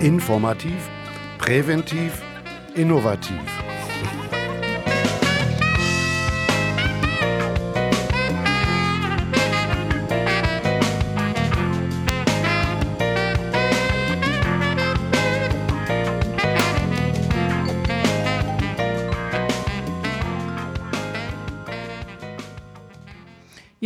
[0.00, 0.90] Informativ,
[1.38, 2.22] präventiv,
[2.74, 3.65] innovativ.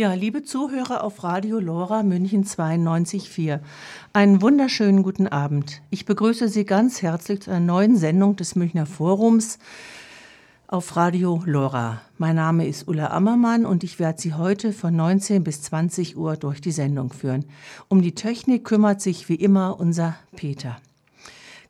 [0.01, 3.59] Ja, liebe Zuhörer auf Radio Lora München 92.4,
[4.13, 5.83] einen wunderschönen guten Abend.
[5.91, 9.59] Ich begrüße Sie ganz herzlich zu einer neuen Sendung des Münchner Forums
[10.65, 12.01] auf Radio Lora.
[12.17, 16.35] Mein Name ist Ulla Ammermann und ich werde Sie heute von 19 bis 20 Uhr
[16.35, 17.45] durch die Sendung führen.
[17.87, 20.77] Um die Technik kümmert sich wie immer unser Peter.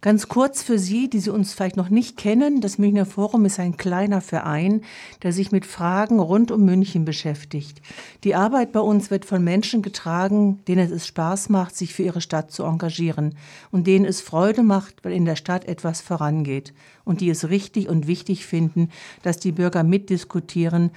[0.03, 3.59] Ganz kurz für Sie, die Sie uns vielleicht noch nicht kennen, das Münchner Forum ist
[3.59, 4.81] ein kleiner Verein,
[5.21, 7.83] der sich mit Fragen rund um München beschäftigt.
[8.23, 12.19] Die Arbeit bei uns wird von Menschen getragen, denen es Spaß macht, sich für ihre
[12.19, 13.35] Stadt zu engagieren
[13.69, 16.73] und denen es Freude macht, weil in der Stadt etwas vorangeht
[17.05, 18.89] und die es richtig und wichtig finden,
[19.21, 20.89] dass die Bürger mitdiskutieren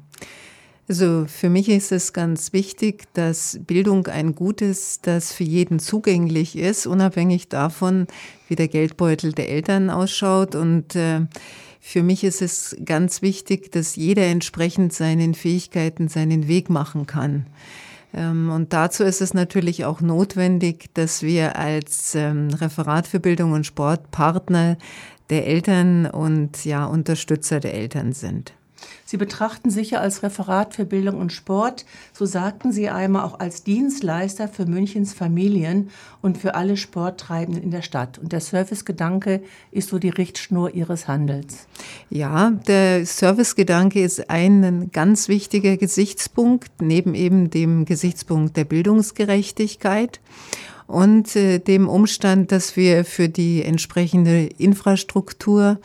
[0.88, 5.78] Also für mich ist es ganz wichtig, dass Bildung ein Gut ist, das für jeden
[5.78, 8.08] zugänglich ist, unabhängig davon,
[8.48, 10.56] wie der Geldbeutel der Eltern ausschaut.
[10.56, 11.20] Und äh,
[11.88, 17.46] für mich ist es ganz wichtig, dass jeder entsprechend seinen Fähigkeiten seinen Weg machen kann.
[18.12, 23.52] Ähm, und dazu ist es natürlich auch notwendig, dass wir als ähm, Referat für Bildung
[23.52, 24.76] und Sport Partner
[25.30, 28.52] der Eltern und ja Unterstützer der Eltern sind.
[29.04, 33.38] Sie betrachten sich ja als Referat für Bildung und Sport, so sagten Sie einmal auch
[33.38, 35.90] als Dienstleister für Münchens Familien
[36.22, 38.18] und für alle Sporttreibenden in der Stadt.
[38.18, 41.66] Und der Servicegedanke ist so die Richtschnur Ihres Handels.
[42.10, 50.20] Ja, der Servicegedanke ist ein ganz wichtiger Gesichtspunkt, neben eben dem Gesichtspunkt der Bildungsgerechtigkeit
[50.86, 55.78] und äh, dem Umstand, dass wir für die entsprechende Infrastruktur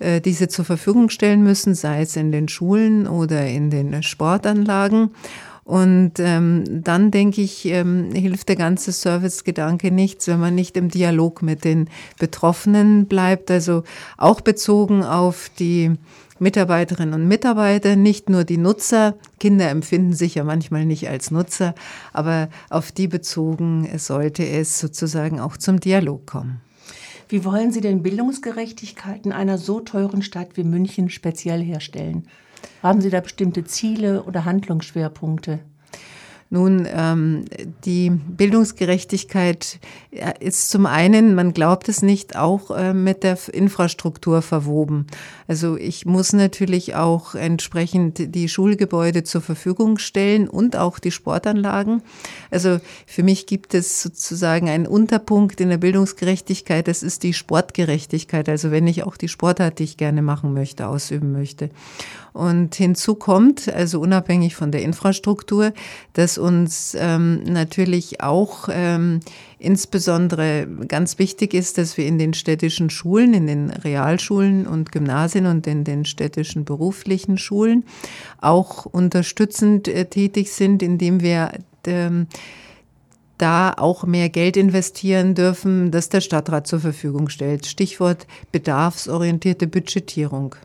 [0.00, 5.10] diese zur Verfügung stellen müssen, sei es in den Schulen oder in den Sportanlagen.
[5.64, 10.90] Und ähm, dann denke ich, ähm, hilft der ganze Servicegedanke nichts, wenn man nicht im
[10.90, 11.88] Dialog mit den
[12.18, 13.50] Betroffenen bleibt.
[13.50, 13.82] Also
[14.18, 15.92] auch bezogen auf die
[16.38, 19.14] Mitarbeiterinnen und Mitarbeiter, nicht nur die Nutzer.
[19.40, 21.74] Kinder empfinden sich ja manchmal nicht als Nutzer,
[22.12, 26.60] aber auf die bezogen sollte es sozusagen auch zum Dialog kommen.
[27.28, 32.28] Wie wollen Sie denn Bildungsgerechtigkeit in einer so teuren Stadt wie München speziell herstellen?
[32.82, 35.60] Haben Sie da bestimmte Ziele oder Handlungsschwerpunkte?
[36.54, 37.46] Nun, ähm,
[37.84, 39.80] die Bildungsgerechtigkeit
[40.38, 45.08] ist zum einen, man glaubt es nicht, auch äh, mit der Infrastruktur verwoben.
[45.48, 52.02] Also ich muss natürlich auch entsprechend die Schulgebäude zur Verfügung stellen und auch die Sportanlagen.
[52.52, 58.48] Also für mich gibt es sozusagen einen Unterpunkt in der Bildungsgerechtigkeit, das ist die Sportgerechtigkeit.
[58.48, 61.70] Also wenn ich auch die Sportart, die ich gerne machen möchte, ausüben möchte.
[62.34, 65.72] Und hinzu kommt, also unabhängig von der Infrastruktur,
[66.14, 69.20] dass uns ähm, natürlich auch ähm,
[69.60, 75.46] insbesondere ganz wichtig ist, dass wir in den städtischen Schulen, in den Realschulen und Gymnasien
[75.46, 77.84] und in den städtischen beruflichen Schulen
[78.40, 81.52] auch unterstützend äh, tätig sind, indem wir
[81.86, 82.26] ähm,
[83.38, 87.66] da auch mehr Geld investieren dürfen, das der Stadtrat zur Verfügung stellt.
[87.66, 90.56] Stichwort bedarfsorientierte Budgetierung.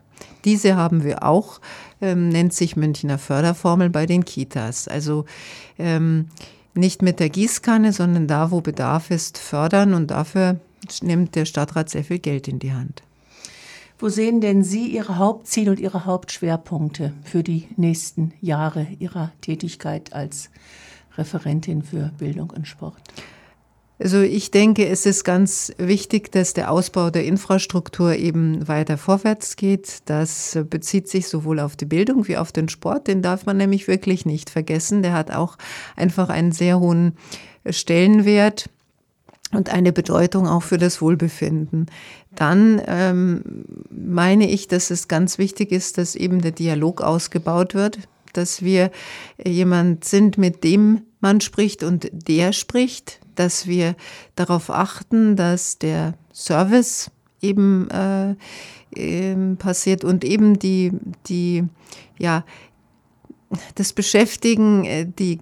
[0.44, 1.60] Diese haben wir auch,
[2.00, 4.88] ähm, nennt sich Münchner Förderformel bei den Kitas.
[4.88, 5.24] Also
[5.78, 6.28] ähm,
[6.74, 10.60] nicht mit der Gießkanne, sondern da, wo Bedarf ist, fördern und dafür
[11.02, 13.02] nimmt der Stadtrat sehr viel Geld in die Hand.
[13.98, 20.14] Wo sehen denn Sie Ihre Hauptziele und Ihre Hauptschwerpunkte für die nächsten Jahre Ihrer Tätigkeit
[20.14, 20.48] als
[21.18, 22.96] Referentin für Bildung und Sport?
[24.02, 29.56] Also ich denke, es ist ganz wichtig, dass der Ausbau der Infrastruktur eben weiter vorwärts
[29.56, 29.98] geht.
[30.06, 33.08] Das bezieht sich sowohl auf die Bildung wie auf den Sport.
[33.08, 35.02] Den darf man nämlich wirklich nicht vergessen.
[35.02, 35.58] Der hat auch
[35.96, 37.12] einfach einen sehr hohen
[37.68, 38.70] Stellenwert
[39.52, 41.86] und eine Bedeutung auch für das Wohlbefinden.
[42.34, 43.42] Dann ähm,
[43.90, 47.98] meine ich, dass es ganz wichtig ist, dass eben der Dialog ausgebaut wird,
[48.32, 48.90] dass wir
[49.44, 53.94] jemand sind, mit dem man spricht und der spricht, dass wir
[54.36, 57.10] darauf achten, dass der Service
[57.42, 58.34] eben äh,
[58.94, 60.92] äh, passiert und eben die,
[61.26, 61.64] die,
[62.18, 62.44] ja,
[63.74, 65.38] das Beschäftigen, äh, die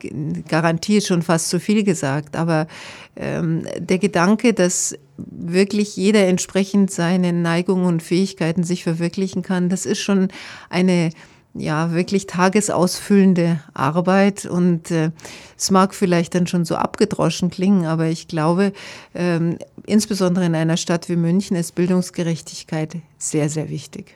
[0.49, 2.67] Garantie ist schon fast zu viel gesagt, aber
[3.17, 9.85] ähm, der Gedanke, dass wirklich jeder entsprechend seinen Neigungen und Fähigkeiten sich verwirklichen kann, das
[9.85, 10.29] ist schon
[10.71, 11.11] eine
[11.61, 15.11] ja wirklich tagesausfüllende Arbeit und äh,
[15.57, 18.73] es mag vielleicht dann schon so abgedroschen klingen, aber ich glaube,
[19.15, 24.15] ähm, insbesondere in einer Stadt wie München ist Bildungsgerechtigkeit sehr, sehr wichtig.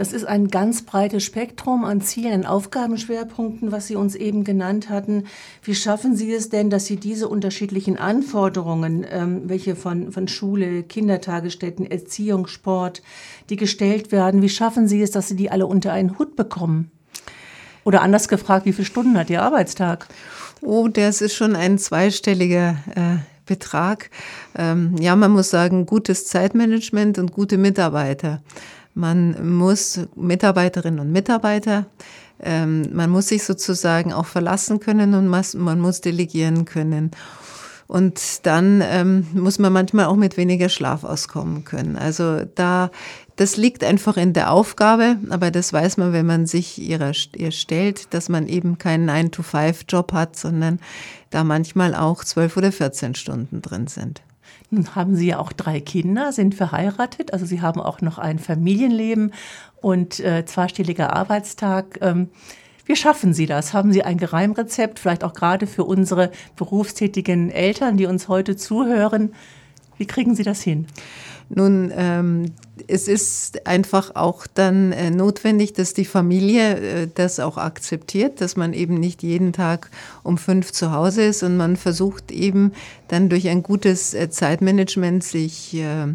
[0.00, 5.24] Das ist ein ganz breites Spektrum an Zielen, Aufgabenschwerpunkten, was Sie uns eben genannt hatten.
[5.62, 10.84] Wie schaffen Sie es denn, dass Sie diese unterschiedlichen Anforderungen, ähm, welche von, von Schule,
[10.84, 13.02] Kindertagesstätten, Erziehung, Sport,
[13.50, 16.90] die gestellt werden, wie schaffen Sie es, dass Sie die alle unter einen Hut bekommen?
[17.84, 20.06] Oder anders gefragt, wie viele Stunden hat Ihr Arbeitstag?
[20.62, 24.08] Oh, das ist schon ein zweistelliger äh, Betrag.
[24.56, 28.40] Ähm, ja, man muss sagen, gutes Zeitmanagement und gute Mitarbeiter.
[28.94, 31.86] Man muss Mitarbeiterinnen und Mitarbeiter,
[32.42, 37.10] ähm, man muss sich sozusagen auch verlassen können und man muss delegieren können.
[37.90, 41.96] Und dann ähm, muss man manchmal auch mit weniger Schlaf auskommen können.
[41.96, 42.92] Also da,
[43.34, 47.50] das liegt einfach in der Aufgabe, aber das weiß man, wenn man sich ihrer, ihr
[47.50, 50.78] stellt, dass man eben keinen 9-to-5-Job hat, sondern
[51.30, 54.22] da manchmal auch 12 oder 14 Stunden drin sind.
[54.70, 58.38] Nun haben Sie ja auch drei Kinder, sind verheiratet, also Sie haben auch noch ein
[58.38, 59.32] Familienleben
[59.80, 61.98] und äh, zweistelliger Arbeitstag.
[62.00, 62.28] Ähm,
[62.84, 63.74] wie schaffen Sie das?
[63.74, 69.32] Haben Sie ein Geheimrezept, vielleicht auch gerade für unsere berufstätigen Eltern, die uns heute zuhören?
[69.98, 70.86] Wie kriegen Sie das hin?
[71.52, 72.52] Nun, ähm,
[72.86, 78.56] es ist einfach auch dann äh, notwendig, dass die Familie äh, das auch akzeptiert, dass
[78.56, 79.90] man eben nicht jeden Tag
[80.22, 82.72] um fünf zu Hause ist und man versucht eben
[83.08, 86.06] dann durch ein gutes äh, Zeitmanagement sich äh,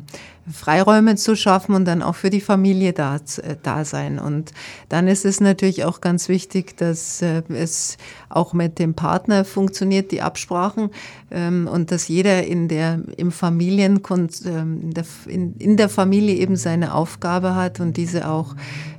[0.52, 4.20] Freiräume zu schaffen und dann auch für die Familie da, äh, da sein.
[4.20, 4.52] Und
[4.90, 7.98] dann ist es natürlich auch ganz wichtig, dass äh, es
[8.30, 10.92] auch mit dem Partner funktioniert, die Absprachen,
[11.32, 14.02] ähm, und dass jeder in der, im Familien,
[14.46, 14.92] ähm,
[15.26, 18.56] in, in der Familie eben seine Aufgabe hat und diese auch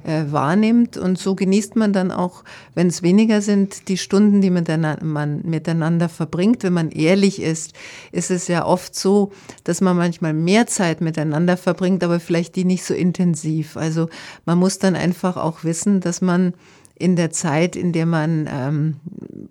[0.06, 0.96] äh, wahrnimmt.
[0.96, 2.44] Und so genießt man dann auch,
[2.74, 6.62] wenn es weniger sind, die Stunden, die man miteinander verbringt.
[6.62, 7.72] Wenn man ehrlich ist,
[8.12, 9.32] ist es ja oft so,
[9.64, 13.76] dass man manchmal mehr Zeit miteinander verbringt, aber vielleicht die nicht so intensiv.
[13.76, 14.08] Also
[14.44, 16.54] man muss dann einfach auch wissen, dass man
[16.98, 18.96] in der Zeit, in der man ähm,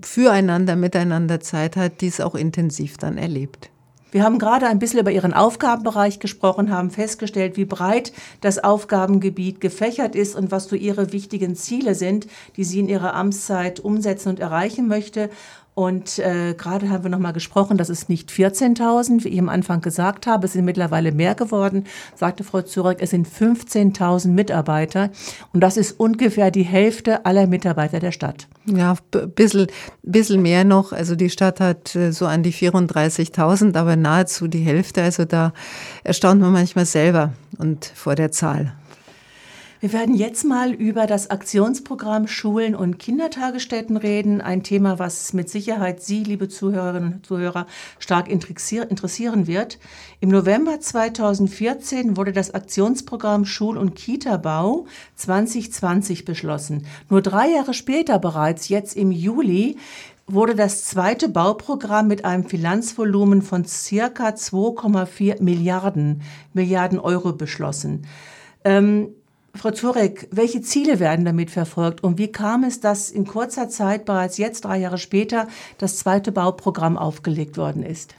[0.01, 3.69] füreinander, miteinander Zeit hat, dies auch intensiv dann erlebt.
[4.15, 9.59] Wir haben gerade ein bisschen über Ihren Aufgabenbereich gesprochen, haben festgestellt, wie breit das Aufgabengebiet
[9.59, 14.29] gefächert ist und was so Ihre wichtigen Ziele sind, die Sie in Ihrer Amtszeit umsetzen
[14.29, 15.29] und erreichen möchte.
[15.75, 19.49] Und äh, gerade haben wir noch mal gesprochen, dass es nicht 14.000, wie ich am
[19.49, 21.83] Anfang gesagt habe, es sind mittlerweile mehr geworden,
[22.15, 25.09] sagte Frau Zurek, es sind 15.000 Mitarbeiter
[25.51, 28.47] und das ist ungefähr die Hälfte aller Mitarbeiter der Stadt.
[28.65, 28.95] Ja,
[29.35, 29.67] bisschen,
[30.01, 30.93] bisschen mehr noch.
[30.93, 35.03] Also die Stadt hat äh, so an die 34.000, aber nahezu die Hälfte.
[35.03, 35.51] Also da
[36.05, 38.73] erstaunt man manchmal selber und vor der Zahl.
[39.85, 44.41] Wir werden jetzt mal über das Aktionsprogramm Schulen und Kindertagesstätten reden.
[44.41, 47.67] Ein Thema, was mit Sicherheit Sie, liebe Zuhörerinnen und Zuhörer,
[47.99, 49.77] stark interessieren wird.
[50.21, 54.87] Im November 2014 wurde das Aktionsprogramm Schul- und Kita-Bau
[55.17, 56.87] 2020 beschlossen.
[57.11, 59.77] Nur drei Jahre später bereits, jetzt im Juli,
[60.25, 66.23] wurde das zweite Bauprogramm mit einem Finanzvolumen von circa 2,4 Milliarden,
[66.53, 68.07] Milliarden Euro beschlossen.
[68.63, 69.09] Ähm,
[69.55, 74.05] Frau Zurek, welche Ziele werden damit verfolgt und wie kam es, dass in kurzer Zeit,
[74.05, 75.47] bereits jetzt drei Jahre später,
[75.77, 78.15] das zweite Bauprogramm aufgelegt worden ist?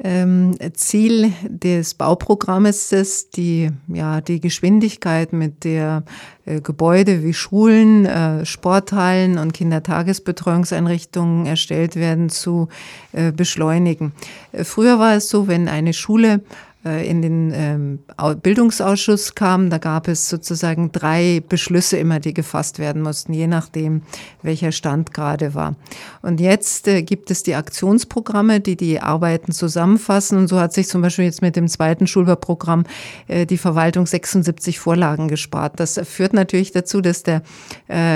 [0.00, 6.04] Ähm, Ziel des Bauprogrammes ist, die, ja, die Geschwindigkeit, mit der
[6.44, 12.68] äh, Gebäude wie Schulen, äh, Sporthallen und Kindertagesbetreuungseinrichtungen erstellt werden, zu
[13.12, 14.12] äh, beschleunigen.
[14.52, 16.42] Äh, früher war es so, wenn eine Schule
[16.84, 17.98] in den ähm,
[18.40, 24.02] Bildungsausschuss kam, da gab es sozusagen drei Beschlüsse immer, die gefasst werden mussten, je nachdem,
[24.42, 25.74] welcher Stand gerade war.
[26.22, 30.38] Und jetzt äh, gibt es die Aktionsprogramme, die die Arbeiten zusammenfassen.
[30.38, 32.84] Und so hat sich zum Beispiel jetzt mit dem zweiten Schulbauprogramm
[33.26, 35.80] äh, die Verwaltung 76 Vorlagen gespart.
[35.80, 37.42] Das führt natürlich dazu, dass der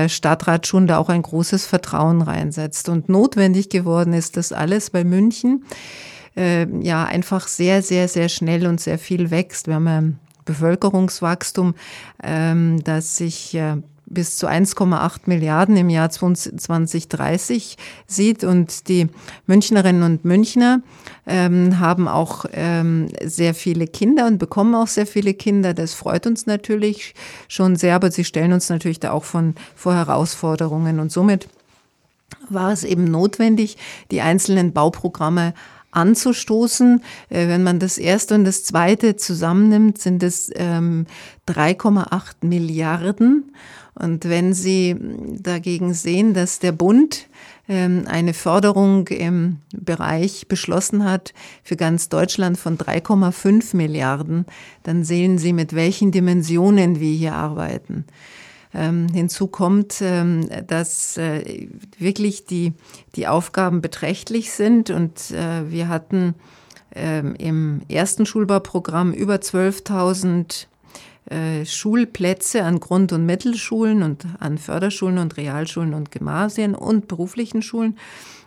[0.09, 2.89] Stadtrat schon da auch ein großes Vertrauen reinsetzt.
[2.89, 5.65] Und notwendig geworden ist das alles bei München
[6.37, 9.67] äh, ja einfach sehr, sehr, sehr schnell und sehr viel wächst.
[9.67, 11.75] Wir haben ein Bevölkerungswachstum,
[12.23, 13.77] ähm, das sich äh,
[14.13, 18.45] bis zu 1,8 Milliarden im Jahr 2030 sieht.
[18.45, 19.09] Und die
[19.47, 20.83] Münchnerinnen und Münchner
[21.27, 25.73] ähm, haben auch ähm, sehr viele Kinder und bekommen auch sehr viele Kinder.
[25.73, 27.15] Das freut uns natürlich
[27.49, 31.01] schon sehr, aber sie stellen uns natürlich da auch von, vor Herausforderungen.
[31.01, 31.49] Und somit
[32.51, 33.79] war es eben notwendig,
[34.11, 35.55] die einzelnen Bauprogramme
[35.93, 37.03] anzustoßen.
[37.29, 41.07] Äh, wenn man das erste und das zweite zusammennimmt, sind es ähm,
[41.49, 43.53] 3,8 Milliarden.
[43.95, 44.97] Und wenn Sie
[45.39, 47.29] dagegen sehen, dass der Bund
[47.69, 54.47] ähm, eine Förderung im Bereich beschlossen hat für ganz Deutschland von 3,5 Milliarden,
[54.83, 58.05] dann sehen Sie, mit welchen Dimensionen wir hier arbeiten.
[58.75, 62.73] Ähm, hinzu kommt, ähm, dass äh, wirklich die,
[63.17, 66.35] die Aufgaben beträchtlich sind und äh, wir hatten
[66.95, 70.67] ähm, im ersten Schulbauprogramm über 12.000
[71.27, 77.63] äh, Schulplätze an Grund- und Mittelschulen und an Förderschulen und Realschulen und Gymnasien und beruflichen
[77.63, 77.99] Schulen.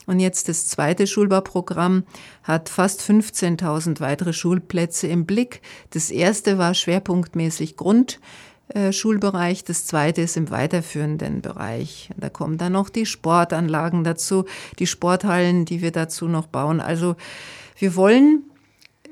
[0.08, 2.04] Und jetzt das zweite Schulbauprogramm
[2.44, 5.62] hat fast 15.000 weitere Schulplätze im Blick.
[5.92, 8.20] Das erste war schwerpunktmäßig Grund.
[8.70, 9.64] Äh, Schulbereich.
[9.64, 12.10] Das zweite ist im weiterführenden Bereich.
[12.18, 14.46] Da kommen dann noch die Sportanlagen dazu,
[14.80, 16.80] die Sporthallen, die wir dazu noch bauen.
[16.80, 17.16] Also
[17.78, 18.44] wir wollen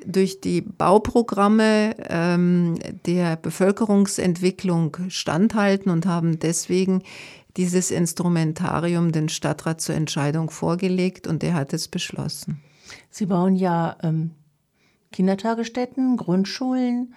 [0.05, 7.03] durch die Bauprogramme ähm, der Bevölkerungsentwicklung standhalten und haben deswegen
[7.55, 12.59] dieses Instrumentarium den Stadtrat zur Entscheidung vorgelegt und er hat es beschlossen.
[13.11, 14.31] Sie bauen ja ähm,
[15.11, 17.13] Kindertagesstätten, Grundschulen,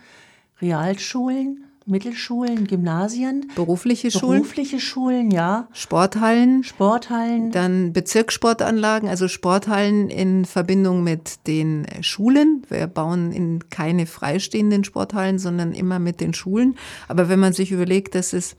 [0.60, 1.64] Realschulen.
[1.86, 3.50] Mittelschulen, Gymnasien.
[3.54, 4.42] Berufliche Schulen.
[4.42, 5.68] Berufliche Schulen, ja.
[5.72, 6.64] Sporthallen.
[6.64, 7.52] Sporthallen.
[7.52, 12.64] Dann Bezirkssportanlagen, also Sporthallen in Verbindung mit den Schulen.
[12.68, 16.76] Wir bauen in keine freistehenden Sporthallen, sondern immer mit den Schulen.
[17.06, 18.56] Aber wenn man sich überlegt, dass es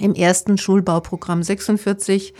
[0.00, 2.32] im ersten Schulbauprogramm 46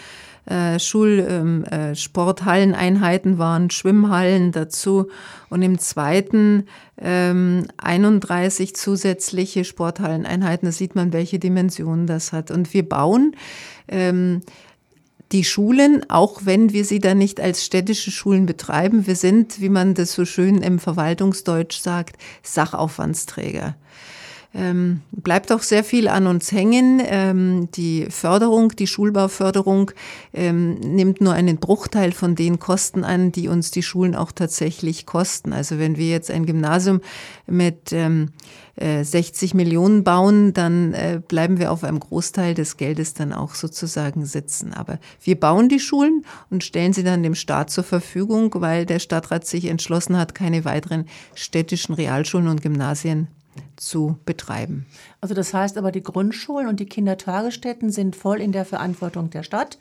[0.46, 5.08] äh, Schulsporthalleneinheiten ähm, äh, waren, Schwimmhallen dazu
[5.48, 6.66] und im zweiten
[6.98, 10.66] ähm, 31 zusätzliche Sporthalleneinheiten.
[10.66, 12.50] Da sieht man, welche Dimensionen das hat.
[12.50, 13.36] Und wir bauen
[13.88, 14.40] ähm,
[15.32, 19.68] die Schulen, auch wenn wir sie dann nicht als städtische Schulen betreiben, wir sind, wie
[19.68, 23.76] man das so schön im Verwaltungsdeutsch sagt, Sachaufwandsträger
[24.52, 27.00] ähm, bleibt auch sehr viel an uns hängen.
[27.04, 29.92] Ähm, die Förderung, die Schulbauförderung
[30.34, 35.06] ähm, nimmt nur einen Bruchteil von den Kosten an, die uns die Schulen auch tatsächlich
[35.06, 35.52] kosten.
[35.52, 37.00] Also wenn wir jetzt ein Gymnasium
[37.46, 38.30] mit ähm,
[38.74, 43.54] äh, 60 Millionen bauen, dann äh, bleiben wir auf einem Großteil des Geldes dann auch
[43.54, 44.74] sozusagen sitzen.
[44.74, 48.98] Aber wir bauen die Schulen und stellen sie dann dem Staat zur Verfügung, weil der
[48.98, 53.28] Stadtrat sich entschlossen hat, keine weiteren städtischen Realschulen und Gymnasien
[53.76, 54.86] zu betreiben.
[55.20, 59.42] Also das heißt aber, die Grundschulen und die Kindertagesstätten sind voll in der Verantwortung der
[59.42, 59.78] Stadt.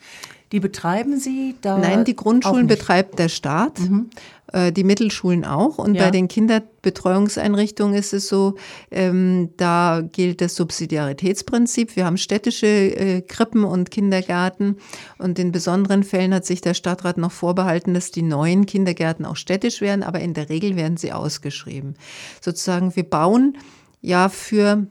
[0.52, 1.78] Die betreiben Sie da?
[1.78, 4.10] Nein, die Grundschulen betreibt der Staat, mhm.
[4.52, 5.78] äh, die Mittelschulen auch.
[5.78, 6.06] Und ja.
[6.06, 8.56] bei den Kinderbetreuungseinrichtungen ist es so,
[8.90, 11.96] ähm, da gilt das Subsidiaritätsprinzip.
[11.96, 14.78] Wir haben städtische äh, Krippen und Kindergärten.
[15.20, 19.36] Und in besonderen Fällen hat sich der Stadtrat noch vorbehalten, dass die neuen Kindergärten auch
[19.36, 20.02] städtisch werden.
[20.02, 21.94] Aber in der Regel werden sie ausgeschrieben.
[22.42, 23.58] Sozusagen, wir bauen
[24.02, 24.88] ja für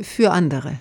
[0.00, 0.78] für andere.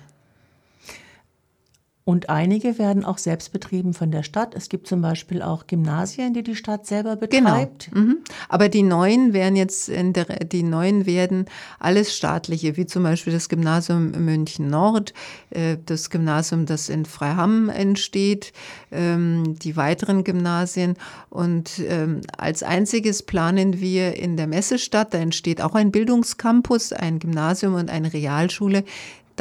[2.03, 4.55] Und einige werden auch selbst betrieben von der Stadt.
[4.55, 7.91] Es gibt zum Beispiel auch Gymnasien, die die Stadt selber betreibt.
[7.91, 8.05] Genau.
[8.05, 8.17] Mhm.
[8.49, 11.45] Aber die neuen werden jetzt, der, die neuen werden
[11.79, 15.13] alles staatliche, wie zum Beispiel das Gymnasium München Nord,
[15.51, 18.51] äh, das Gymnasium, das in Freiham entsteht,
[18.91, 20.95] ähm, die weiteren Gymnasien.
[21.29, 27.19] Und ähm, als einziges planen wir in der Messestadt, da entsteht auch ein Bildungscampus, ein
[27.19, 28.83] Gymnasium und eine Realschule,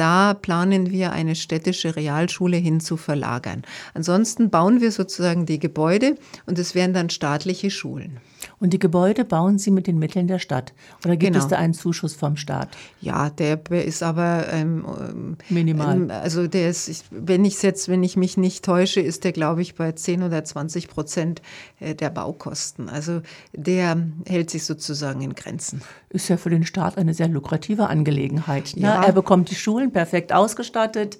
[0.01, 3.61] da planen wir eine städtische Realschule hin zu verlagern.
[3.93, 6.15] Ansonsten bauen wir sozusagen die Gebäude
[6.47, 8.19] und es werden dann staatliche Schulen.
[8.59, 10.73] Und die Gebäude bauen Sie mit den Mitteln der Stadt?
[11.05, 11.45] Oder gibt genau.
[11.45, 12.69] es da einen Zuschuss vom Staat?
[12.99, 15.95] Ja, der ist aber ähm, ähm minimal.
[15.95, 19.61] Ähm, also der ist, wenn ich jetzt, wenn ich mich nicht täusche, ist der, glaube
[19.61, 21.43] ich, bei 10 oder 20 Prozent
[21.79, 22.89] äh, der Baukosten.
[22.89, 23.21] Also
[23.53, 25.83] der hält sich sozusagen in Grenzen.
[26.11, 28.73] Ist ja für den Staat eine sehr lukrative Angelegenheit.
[28.75, 28.83] Ne?
[28.83, 29.03] Ja.
[29.03, 31.17] Er bekommt die Schulen perfekt ausgestattet.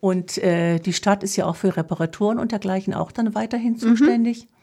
[0.00, 3.78] Und äh, die Stadt ist ja auch für Reparaturen und dergleichen auch dann weiterhin mhm.
[3.78, 4.44] zuständig.
[4.44, 4.54] Mhm.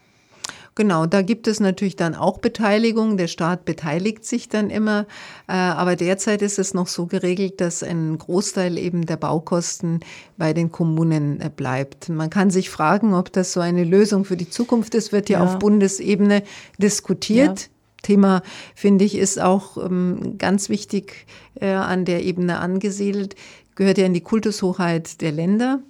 [0.74, 3.18] Genau, da gibt es natürlich dann auch Beteiligung.
[3.18, 5.06] Der Staat beteiligt sich dann immer.
[5.46, 10.00] Äh, aber derzeit ist es noch so geregelt, dass ein Großteil eben der Baukosten
[10.38, 12.08] bei den Kommunen äh, bleibt.
[12.08, 15.40] Man kann sich fragen, ob das so eine Lösung für die Zukunft ist, wird ja,
[15.40, 15.44] ja.
[15.44, 16.42] auf Bundesebene
[16.78, 17.60] diskutiert.
[17.60, 17.66] Ja.
[18.02, 18.42] Thema,
[18.74, 21.26] finde ich, ist auch ähm, ganz wichtig
[21.60, 23.34] äh, an der Ebene angesiedelt,
[23.74, 25.80] gehört ja in die Kultushoheit der Länder.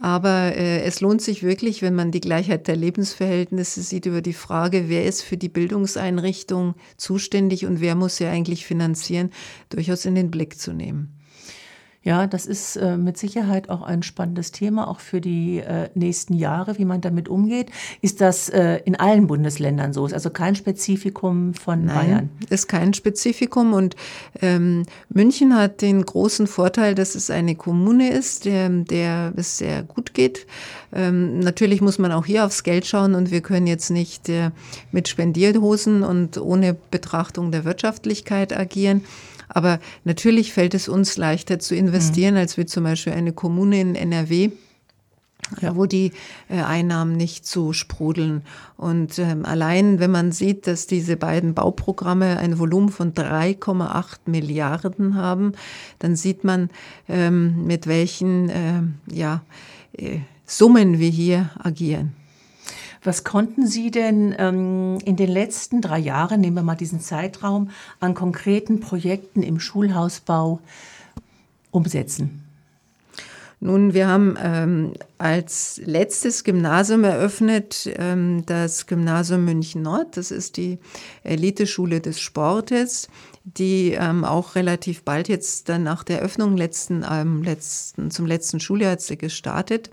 [0.00, 4.32] Aber äh, es lohnt sich wirklich, wenn man die Gleichheit der Lebensverhältnisse sieht, über die
[4.32, 9.30] Frage, wer ist für die Bildungseinrichtung zuständig und wer muss sie eigentlich finanzieren,
[9.68, 11.19] durchaus in den Blick zu nehmen.
[12.02, 16.32] Ja, das ist äh, mit Sicherheit auch ein spannendes Thema, auch für die äh, nächsten
[16.32, 17.70] Jahre, wie man damit umgeht.
[18.00, 20.06] Ist das äh, in allen Bundesländern so?
[20.06, 22.30] Ist also kein Spezifikum von Nein, Bayern?
[22.48, 23.74] ist kein Spezifikum.
[23.74, 23.96] Und
[24.40, 29.82] ähm, München hat den großen Vorteil, dass es eine Kommune ist, der, der es sehr
[29.82, 30.46] gut geht.
[30.94, 34.52] Ähm, natürlich muss man auch hier aufs Geld schauen und wir können jetzt nicht äh,
[34.90, 39.02] mit Spendierhosen und ohne Betrachtung der Wirtschaftlichkeit agieren.
[39.52, 42.40] Aber natürlich fällt es uns leichter zu investieren, mhm.
[42.40, 44.50] als wie zum Beispiel eine Kommune in NRW.
[45.60, 45.74] Ja.
[45.74, 46.12] wo die
[46.48, 48.42] äh, Einnahmen nicht so sprudeln.
[48.76, 55.16] Und ähm, allein, wenn man sieht, dass diese beiden Bauprogramme ein Volumen von 3,8 Milliarden
[55.16, 55.54] haben,
[55.98, 56.70] dann sieht man,
[57.08, 59.42] ähm, mit welchen äh, ja,
[59.96, 62.12] äh, Summen wir hier agieren.
[63.02, 67.70] Was konnten Sie denn ähm, in den letzten drei Jahren, nehmen wir mal diesen Zeitraum,
[67.98, 70.60] an konkreten Projekten im Schulhausbau
[71.70, 72.44] umsetzen?
[73.62, 80.16] Nun, wir haben ähm, als letztes Gymnasium eröffnet ähm, das Gymnasium München Nord.
[80.16, 80.78] Das ist die
[81.24, 83.08] Eliteschule des Sportes,
[83.44, 88.60] die ähm, auch relativ bald jetzt dann nach der Öffnung letzten, ähm, letzten, zum letzten
[88.60, 89.90] Schuljahr gestartet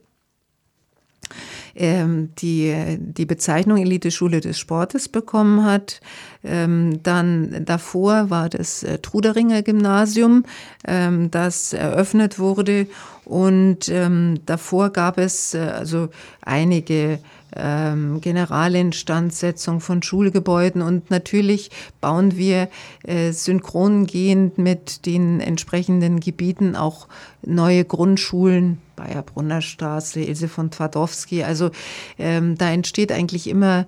[1.77, 6.01] ähm, die, die Bezeichnung Eliteschule des Sportes bekommen hat.
[6.43, 10.43] Ähm, dann davor war das äh, Truderinger Gymnasium,
[10.85, 12.87] ähm, das eröffnet wurde.
[13.25, 16.09] Und ähm, davor gab es äh, also
[16.41, 17.19] einige
[17.55, 22.69] ähm, Generalinstandsetzung von Schulgebäuden und natürlich bauen wir
[23.03, 27.07] äh, synchron gehend mit den entsprechenden Gebieten auch
[27.45, 31.43] neue Grundschulen, Bayerbrunner Straße, Ilse von Twardowski.
[31.43, 31.71] Also
[32.17, 33.85] ähm, da entsteht eigentlich immer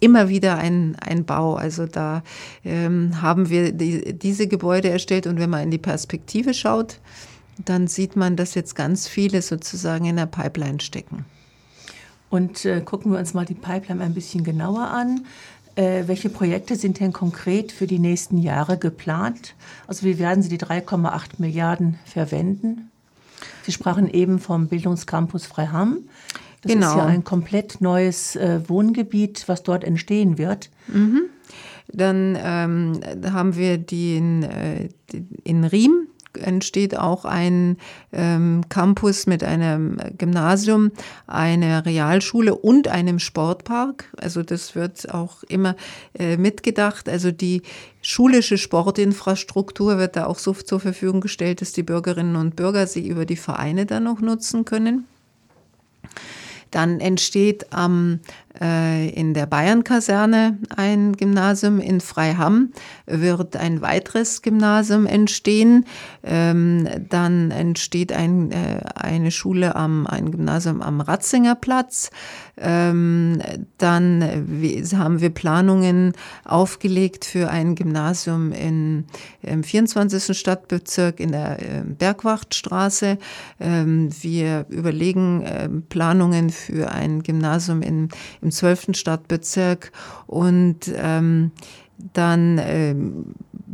[0.00, 1.56] immer wieder ein, ein Bau.
[1.56, 2.22] Also da
[2.64, 7.00] ähm, haben wir die, diese Gebäude erstellt und wenn man in die Perspektive schaut,
[7.64, 11.24] dann sieht man, dass jetzt ganz viele sozusagen in der Pipeline stecken.
[12.30, 15.24] Und äh, gucken wir uns mal die Pipeline ein bisschen genauer an.
[15.76, 19.54] Äh, welche Projekte sind denn konkret für die nächsten Jahre geplant?
[19.86, 22.90] Also wie werden Sie die 3,8 Milliarden verwenden?
[23.62, 25.98] Sie sprachen eben vom Bildungscampus Freiham.
[26.62, 26.90] Das genau.
[26.90, 30.70] ist ja ein komplett neues äh, Wohngebiet, was dort entstehen wird.
[30.88, 31.22] Mhm.
[31.92, 33.00] Dann ähm,
[33.32, 34.88] haben wir den äh,
[35.44, 37.76] in Riem entsteht auch ein
[38.12, 40.92] ähm, Campus mit einem Gymnasium,
[41.26, 44.12] einer Realschule und einem Sportpark.
[44.16, 45.76] Also das wird auch immer
[46.18, 47.08] äh, mitgedacht.
[47.08, 47.62] Also die
[48.02, 53.06] schulische Sportinfrastruktur wird da auch so zur Verfügung gestellt, dass die Bürgerinnen und Bürger sie
[53.06, 55.06] über die Vereine dann noch nutzen können.
[56.70, 58.20] Dann entsteht am
[58.60, 61.78] in der Bayernkaserne ein Gymnasium.
[61.78, 62.72] In Freiham
[63.06, 65.84] wird ein weiteres Gymnasium entstehen.
[66.24, 72.10] Ähm, dann entsteht ein, äh, eine Schule am, ein Gymnasium am Ratzingerplatz.
[72.56, 73.40] Ähm,
[73.78, 74.22] dann
[74.96, 76.12] haben wir Planungen
[76.44, 79.04] aufgelegt für ein Gymnasium in,
[79.42, 80.36] im 24.
[80.36, 83.18] Stadtbezirk in der äh, Bergwachtstraße.
[83.60, 88.08] Ähm, wir überlegen äh, Planungen für ein Gymnasium in,
[88.42, 88.88] im 12.
[88.92, 89.92] Stadtbezirk
[90.26, 91.52] und ähm,
[92.12, 92.94] dann äh,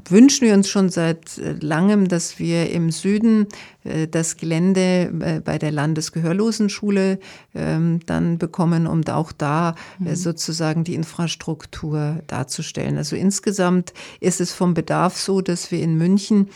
[0.08, 3.46] wünschen wir uns schon seit äh, langem, dass wir im Süden
[3.84, 7.18] äh, das Gelände äh, bei der Landesgehörlosenschule
[7.54, 10.16] ähm, dann bekommen, um auch da äh, mhm.
[10.16, 12.96] sozusagen die Infrastruktur darzustellen.
[12.96, 16.48] Also insgesamt ist es vom Bedarf so, dass wir in München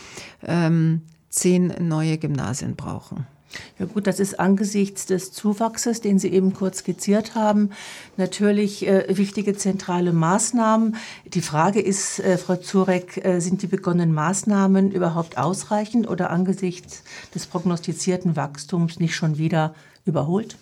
[0.45, 3.27] ähm, zehn neue Gymnasien brauchen.
[3.79, 7.71] Ja gut, das ist angesichts des Zuwachses, den Sie eben kurz skizziert haben,
[8.17, 10.95] natürlich äh, wichtige zentrale Maßnahmen.
[11.25, 17.03] Die Frage ist, äh, Frau Zurek, äh, sind die begonnenen Maßnahmen überhaupt ausreichend oder angesichts
[17.33, 19.73] des prognostizierten Wachstums nicht schon wieder
[20.05, 20.57] überholt?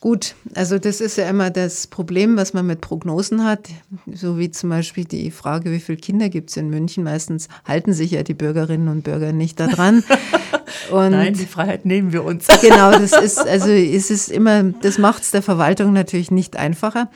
[0.00, 3.68] Gut, also das ist ja immer das Problem, was man mit Prognosen hat,
[4.10, 7.04] so wie zum Beispiel die Frage, wie viele Kinder gibt es in München.
[7.04, 10.02] Meistens halten sich ja die Bürgerinnen und Bürger nicht daran.
[10.90, 12.46] Und Nein, die Freiheit nehmen wir uns.
[12.60, 17.08] Genau, das ist, also es ist immer, das macht es der Verwaltung natürlich nicht einfacher.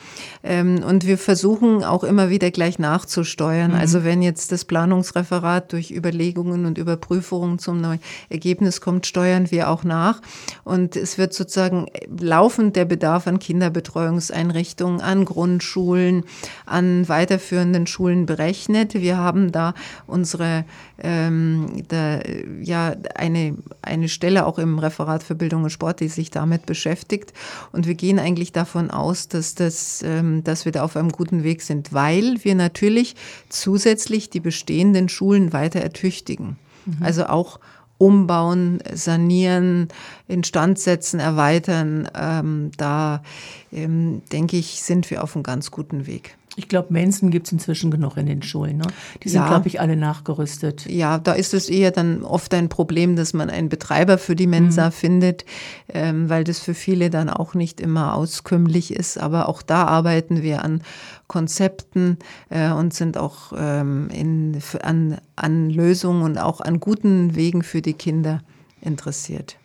[0.43, 3.71] Ähm, und wir versuchen auch immer wieder gleich nachzusteuern.
[3.71, 3.77] Mhm.
[3.77, 9.69] Also wenn jetzt das Planungsreferat durch Überlegungen und Überprüfungen zum neuen Ergebnis kommt, steuern wir
[9.69, 10.21] auch nach.
[10.63, 11.85] Und es wird sozusagen
[12.19, 16.23] laufend der Bedarf an Kinderbetreuungseinrichtungen, an Grundschulen,
[16.65, 18.93] an weiterführenden Schulen berechnet.
[18.95, 19.73] Wir haben da
[20.07, 20.65] unsere,
[21.01, 22.19] ähm, da,
[22.61, 23.44] ja, eine
[23.81, 27.33] eine Stelle auch im Referat für Bildung und Sport, die sich damit beschäftigt.
[27.71, 31.43] Und wir gehen eigentlich davon aus, dass, das, ähm, dass wir da auf einem guten
[31.43, 33.15] Weg sind, weil wir natürlich
[33.49, 36.57] zusätzlich die bestehenden Schulen weiter ertüchtigen.
[36.85, 36.97] Mhm.
[37.01, 37.59] Also auch
[37.97, 39.87] umbauen, sanieren,
[40.27, 42.09] instand setzen, erweitern.
[42.13, 43.23] Ähm, da
[43.71, 46.35] ähm, denke ich, sind wir auf einem ganz guten Weg.
[46.57, 48.77] Ich glaube, Mensen gibt es inzwischen genug in den Schulen.
[48.77, 48.87] Ne?
[49.23, 49.47] Die sind, ja.
[49.47, 50.85] glaube ich, alle nachgerüstet.
[50.89, 54.47] Ja, da ist es eher dann oft ein Problem, dass man einen Betreiber für die
[54.47, 54.91] Mensa mhm.
[54.91, 55.45] findet,
[55.93, 59.17] ähm, weil das für viele dann auch nicht immer auskömmlich ist.
[59.17, 60.81] Aber auch da arbeiten wir an
[61.27, 62.17] Konzepten
[62.49, 67.81] äh, und sind auch ähm, in, an, an Lösungen und auch an guten Wegen für
[67.81, 68.41] die Kinder
[68.81, 69.57] interessiert.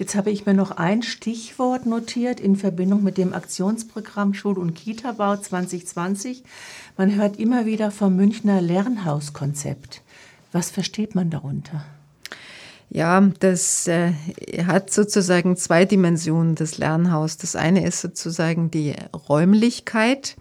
[0.00, 4.72] Jetzt habe ich mir noch ein Stichwort notiert in Verbindung mit dem Aktionsprogramm Schul- und
[4.72, 6.42] Kita-Bau 2020.
[6.96, 10.00] Man hört immer wieder vom Münchner Lernhauskonzept.
[10.52, 11.84] Was versteht man darunter?
[12.88, 14.14] Ja, das äh,
[14.66, 17.36] hat sozusagen zwei Dimensionen, das Lernhaus.
[17.36, 18.94] Das eine ist sozusagen die
[19.28, 20.38] Räumlichkeit.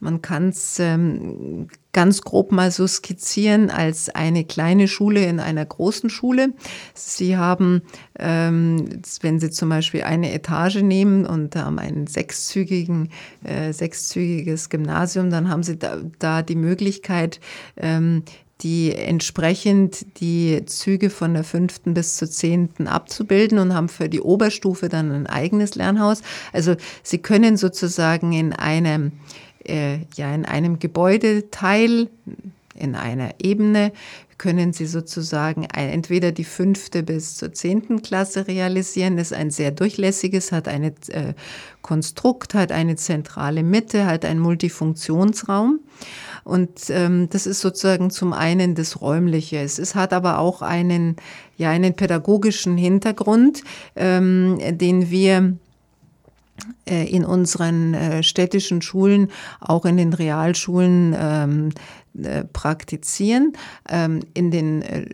[0.00, 5.64] Man kann es ähm, ganz grob mal so skizzieren als eine kleine Schule in einer
[5.64, 6.54] großen Schule.
[6.94, 7.82] Sie haben,
[8.18, 13.10] ähm, wenn Sie zum Beispiel eine Etage nehmen und haben ein sechszügigen,
[13.44, 17.40] äh, sechszügiges Gymnasium, dann haben Sie da, da die Möglichkeit,
[17.76, 18.22] ähm,
[18.62, 24.20] die entsprechend die Züge von der fünften bis zur zehnten abzubilden und haben für die
[24.20, 26.22] Oberstufe dann ein eigenes Lernhaus.
[26.52, 29.12] Also sie können sozusagen in einem,
[29.64, 32.08] äh, ja, in einem Gebäudeteil,
[32.74, 33.92] in einer Ebene,
[34.42, 39.16] können Sie sozusagen entweder die fünfte bis zur zehnten Klasse realisieren.
[39.16, 41.34] Das ist ein sehr durchlässiges, hat ein äh,
[41.80, 45.78] Konstrukt, hat eine zentrale Mitte, hat einen Multifunktionsraum.
[46.42, 49.58] Und ähm, das ist sozusagen zum einen das Räumliche.
[49.58, 51.14] Es hat aber auch einen,
[51.56, 53.62] ja, einen pädagogischen Hintergrund,
[53.94, 55.56] ähm, den wir
[56.84, 61.68] in unseren äh, städtischen Schulen, auch in den Realschulen ähm,
[62.20, 63.52] äh, praktizieren.
[63.88, 65.06] Ähm, in den äh,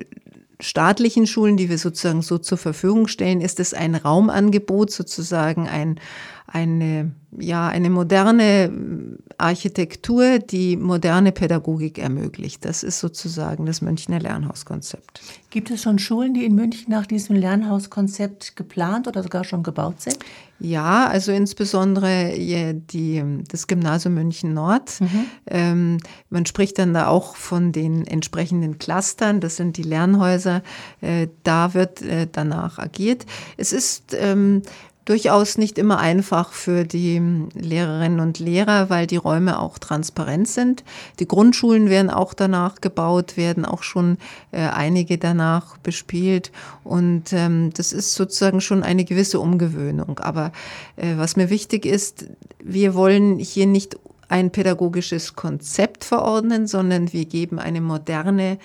[0.61, 6.01] staatlichen Schulen, die wir sozusagen so zur Verfügung stellen, ist es ein Raumangebot, sozusagen ein,
[6.49, 12.65] eine ja, eine moderne Architektur, die moderne Pädagogik ermöglicht.
[12.65, 15.21] Das ist sozusagen das Münchner Lernhauskonzept.
[15.51, 20.01] Gibt es schon Schulen, die in München nach diesem Lernhauskonzept geplant oder sogar schon gebaut
[20.01, 20.19] sind?
[20.59, 25.01] Ja, also insbesondere die, das Gymnasium München Nord.
[25.01, 25.27] Mhm.
[25.47, 25.99] Ähm,
[26.31, 29.41] man spricht dann da auch von den entsprechenden Clustern.
[29.41, 30.63] Das sind die Lernhäuser.
[31.01, 33.25] Äh, da wird äh, danach agiert.
[33.57, 34.63] Es ist ähm,
[35.09, 37.23] durchaus nicht immer einfach für die
[37.55, 40.85] Lehrerinnen und Lehrer, weil die Räume auch transparent sind.
[41.19, 44.19] Die Grundschulen werden auch danach gebaut, werden auch schon
[44.53, 46.53] äh, einige danach bespielt.
[46.85, 50.19] Und ähm, das ist sozusagen schon eine gewisse Umgewöhnung.
[50.19, 50.53] Aber
[50.97, 52.27] äh, was mir wichtig ist,
[52.63, 58.59] wir wollen hier nicht ein pädagogisches Konzept verordnen, sondern wir geben eine moderne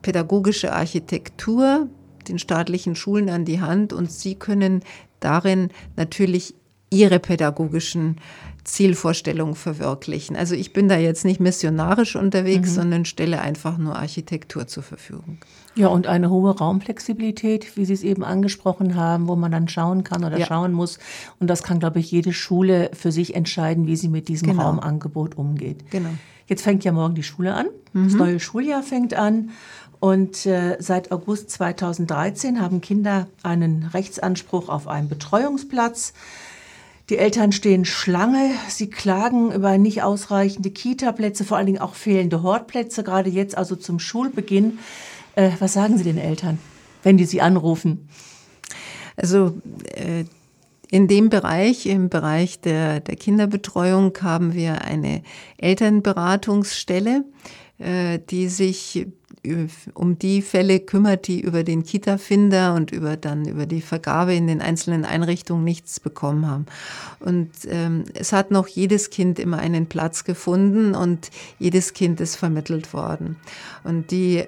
[0.00, 1.88] pädagogische Architektur
[2.28, 4.82] den staatlichen Schulen an die Hand und sie können
[5.24, 6.54] darin natürlich
[6.90, 8.16] ihre pädagogischen
[8.64, 10.36] Zielvorstellungen verwirklichen.
[10.36, 12.74] Also ich bin da jetzt nicht missionarisch unterwegs, mhm.
[12.74, 15.38] sondern stelle einfach nur Architektur zur Verfügung.
[15.74, 20.04] Ja, und eine hohe Raumflexibilität, wie Sie es eben angesprochen haben, wo man dann schauen
[20.04, 20.46] kann oder ja.
[20.46, 20.98] schauen muss.
[21.40, 24.64] Und das kann, glaube ich, jede Schule für sich entscheiden, wie sie mit diesem genau.
[24.64, 25.90] Raumangebot umgeht.
[25.90, 26.10] Genau.
[26.46, 27.66] Jetzt fängt ja morgen die Schule an.
[27.94, 28.04] Mhm.
[28.04, 29.50] Das neue Schuljahr fängt an.
[30.02, 36.12] Und äh, seit August 2013 haben Kinder einen Rechtsanspruch auf einen Betreuungsplatz.
[37.08, 42.42] Die Eltern stehen Schlange, sie klagen über nicht ausreichende Kita-Plätze, vor allen Dingen auch fehlende
[42.42, 44.80] Hortplätze, gerade jetzt also zum Schulbeginn.
[45.36, 46.58] Äh, was sagen Sie den Eltern,
[47.04, 48.08] wenn die Sie anrufen?
[49.14, 49.60] Also
[49.94, 50.24] äh,
[50.90, 55.22] in dem Bereich, im Bereich der, der Kinderbetreuung, haben wir eine
[55.58, 57.24] Elternberatungsstelle,
[58.30, 59.06] die sich
[59.94, 64.46] um die Fälle kümmert, die über den Kita-Finder und über dann über die Vergabe in
[64.46, 66.66] den einzelnen Einrichtungen nichts bekommen haben.
[67.18, 72.36] Und ähm, es hat noch jedes Kind immer einen Platz gefunden und jedes Kind ist
[72.36, 73.36] vermittelt worden.
[73.82, 74.44] Und die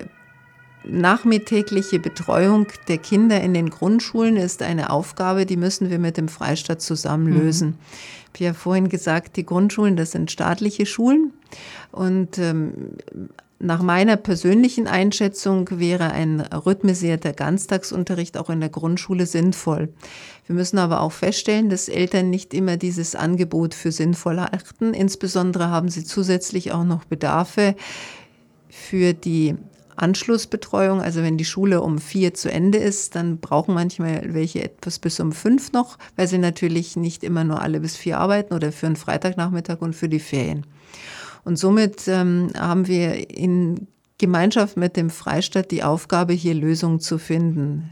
[0.87, 6.29] nachmittägliche Betreuung der Kinder in den Grundschulen ist eine Aufgabe, die müssen wir mit dem
[6.29, 7.41] Freistaat zusammen mhm.
[7.41, 7.69] lösen.
[7.69, 7.75] Mhm.
[8.35, 11.33] Wie ja vorhin gesagt, die Grundschulen, das sind staatliche Schulen.
[11.93, 12.73] Und ähm,
[13.61, 19.89] nach meiner persönlichen Einschätzung wäre ein rhythmisierter Ganztagsunterricht auch in der Grundschule sinnvoll.
[20.47, 24.93] Wir müssen aber auch feststellen, dass Eltern nicht immer dieses Angebot für sinnvoll achten.
[24.93, 27.77] Insbesondere haben sie zusätzlich auch noch Bedarfe
[28.69, 29.55] für die
[29.97, 31.01] Anschlussbetreuung.
[31.01, 35.21] Also wenn die Schule um vier zu Ende ist, dann brauchen manchmal welche etwas bis
[35.21, 38.87] um fünf noch, weil sie natürlich nicht immer nur alle bis vier arbeiten oder für
[38.87, 40.67] einen Freitagnachmittag und für die Ferien.
[41.45, 43.87] Und somit ähm, haben wir in
[44.19, 47.91] Gemeinschaft mit dem Freistaat die Aufgabe, hier Lösungen zu finden.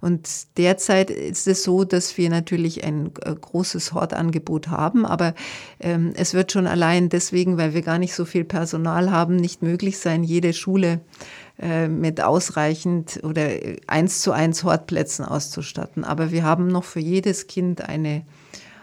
[0.00, 5.34] Und derzeit ist es so, dass wir natürlich ein äh, großes Hortangebot haben, aber
[5.80, 9.62] ähm, es wird schon allein deswegen, weil wir gar nicht so viel Personal haben, nicht
[9.62, 11.00] möglich sein, jede Schule
[11.58, 13.48] äh, mit ausreichend oder
[13.86, 16.04] eins zu eins Hortplätzen auszustatten.
[16.04, 18.24] Aber wir haben noch für jedes Kind eine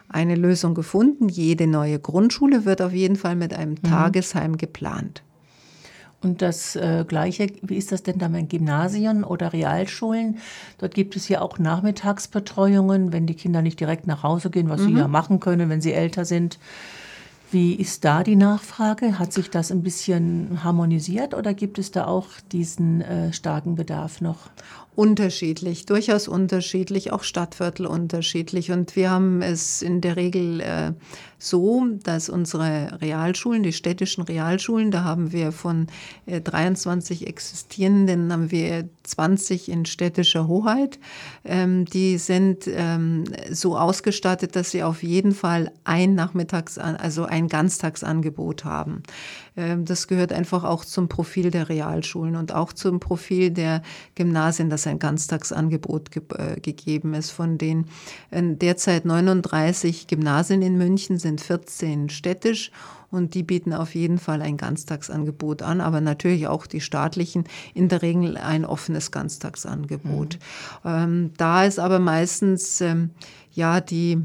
[0.09, 1.29] eine Lösung gefunden.
[1.29, 3.83] Jede neue Grundschule wird auf jeden Fall mit einem mhm.
[3.83, 5.23] Tagesheim geplant.
[6.23, 10.37] Und das äh, Gleiche, wie ist das denn da mit Gymnasien oder Realschulen?
[10.77, 14.81] Dort gibt es ja auch Nachmittagsbetreuungen, wenn die Kinder nicht direkt nach Hause gehen, was
[14.81, 14.85] mhm.
[14.85, 16.59] sie ja machen können, wenn sie älter sind.
[17.51, 19.19] Wie ist da die Nachfrage?
[19.19, 24.21] Hat sich das ein bisschen harmonisiert oder gibt es da auch diesen äh, starken Bedarf
[24.21, 24.49] noch?
[25.01, 28.71] Unterschiedlich, durchaus unterschiedlich, auch Stadtviertel unterschiedlich.
[28.71, 30.91] Und wir haben es in der Regel äh,
[31.39, 35.87] so, dass unsere Realschulen, die städtischen Realschulen, da haben wir von
[36.27, 40.99] äh, 23 existierenden, haben wir 20 in städtischer Hoheit.
[41.45, 47.47] Ähm, die sind ähm, so ausgestattet, dass sie auf jeden Fall ein Nachmittags, also ein
[47.47, 49.01] Ganztagsangebot haben.
[49.57, 53.81] Ähm, das gehört einfach auch zum Profil der Realschulen und auch zum Profil der
[54.15, 57.31] Gymnasien, dass ein Ganztagsangebot ge äh, gegeben ist.
[57.31, 57.85] Von den
[58.29, 62.71] äh, derzeit 39 Gymnasien in München sind 14 städtisch
[63.09, 67.89] und die bieten auf jeden Fall ein Ganztagsangebot an, aber natürlich auch die staatlichen in
[67.89, 70.39] der Regel ein offenes Ganztagsangebot.
[70.83, 70.89] Mhm.
[70.89, 73.11] Ähm, da ist aber meistens ähm,
[73.51, 74.23] ja die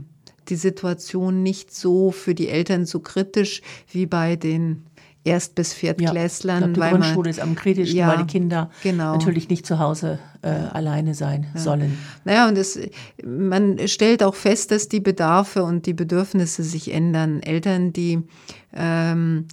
[0.49, 4.85] die Situation nicht so für die Eltern so kritisch wie bei den
[5.27, 6.63] Erst- bis Viertklässlern.
[6.63, 9.13] Ja, die Grundschule man, ist am kritischsten, ja, weil die Kinder genau.
[9.13, 11.61] natürlich nicht zu Hause äh, alleine sein ja.
[11.61, 11.99] sollen.
[12.25, 12.79] Naja, und es,
[13.25, 17.43] man stellt auch fest, dass die Bedarfe und die Bedürfnisse sich ändern.
[17.43, 18.23] Eltern, die
[18.73, 19.47] ähm,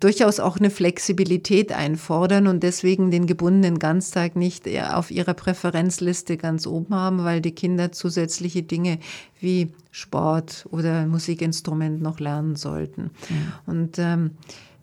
[0.00, 6.66] durchaus auch eine Flexibilität einfordern und deswegen den gebundenen Ganztag nicht auf ihrer Präferenzliste ganz
[6.66, 8.98] oben haben, weil die Kinder zusätzliche Dinge
[9.40, 13.02] wie Sport oder Musikinstrument noch lernen sollten.
[13.02, 13.52] Mhm.
[13.66, 14.30] Und ähm,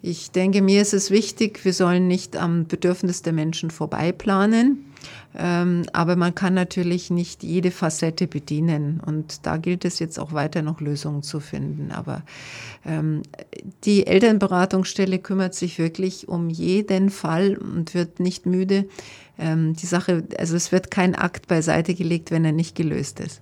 [0.01, 4.85] ich denke, mir ist es wichtig, wir sollen nicht am Bedürfnis der Menschen vorbeiplanen.
[5.37, 9.01] Ähm, aber man kann natürlich nicht jede Facette bedienen.
[9.05, 11.91] Und da gilt es jetzt auch weiter noch Lösungen zu finden.
[11.91, 12.23] Aber
[12.85, 13.23] ähm,
[13.83, 18.85] die Elternberatungsstelle kümmert sich wirklich um jeden Fall und wird nicht müde.
[19.37, 23.41] Ähm, die Sache, also es wird kein Akt beiseite gelegt, wenn er nicht gelöst ist.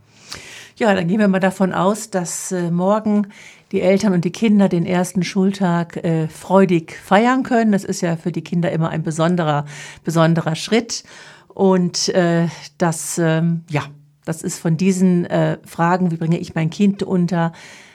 [0.75, 3.27] Ja, dann gehen wir mal davon aus, dass äh, morgen
[3.71, 7.71] die Eltern und die Kinder den ersten Schultag äh, freudig feiern können.
[7.71, 9.65] Das ist ja für die Kinder immer ein besonderer,
[10.03, 11.03] besonderer Schritt.
[11.47, 13.83] Und äh, das, ähm, ja,
[14.25, 17.51] das ist von diesen äh, Fragen, wie bringe ich mein Kind unter,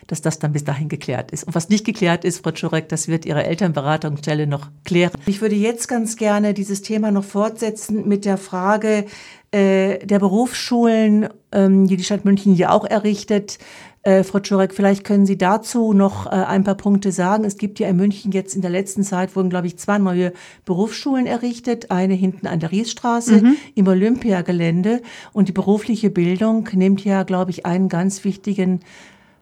[0.07, 1.45] dass das dann bis dahin geklärt ist.
[1.45, 5.13] Und was nicht geklärt ist, Frau Czurek, das wird Ihre Elternberatungsstelle noch klären.
[5.27, 9.07] Ich würde jetzt ganz gerne dieses Thema noch fortsetzen mit der Frage
[9.53, 13.59] äh, der Berufsschulen, ähm, die die Stadt München ja auch errichtet.
[14.05, 17.45] Äh, Frau Czurek, vielleicht können Sie dazu noch äh, ein paar Punkte sagen.
[17.45, 20.33] Es gibt ja in München jetzt in der letzten Zeit wurden, glaube ich, zwei neue
[20.65, 21.93] Berufsschulen errichtet.
[21.93, 23.57] Eine hinten an der Riesstraße mhm.
[23.77, 25.03] im Olympiagelände.
[25.33, 28.81] Und die berufliche Bildung nimmt ja, glaube ich, einen ganz wichtigen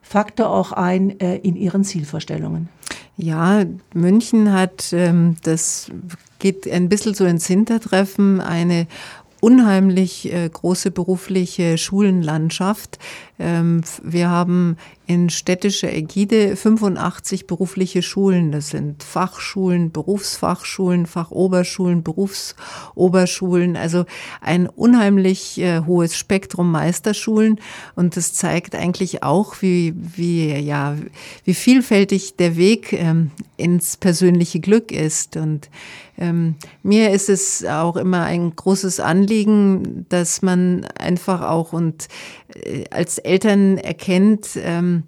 [0.02, 2.68] Faktor auch ein äh, in Ihren Zielvorstellungen.
[3.16, 5.90] Ja, München hat, ähm, das
[6.38, 8.86] geht ein bisschen so ins Hintertreffen, eine
[9.40, 12.98] unheimlich äh, große berufliche Schulenlandschaft.
[13.38, 14.76] Ähm, wir haben
[15.06, 18.52] in städtischer Ägide 85 berufliche Schulen.
[18.52, 23.76] Das sind Fachschulen, Berufsfachschulen, Fachoberschulen, Berufsoberschulen.
[23.76, 24.04] Also
[24.40, 27.58] ein unheimlich äh, hohes Spektrum Meisterschulen.
[27.96, 30.94] Und das zeigt eigentlich auch, wie, wie, ja,
[31.44, 35.36] wie vielfältig der Weg ähm, ins persönliche Glück ist.
[35.36, 35.70] Und
[36.20, 42.08] ähm, mir ist es auch immer ein großes Anliegen, dass man einfach auch und
[42.54, 45.04] äh, als Eltern erkennt, ähm,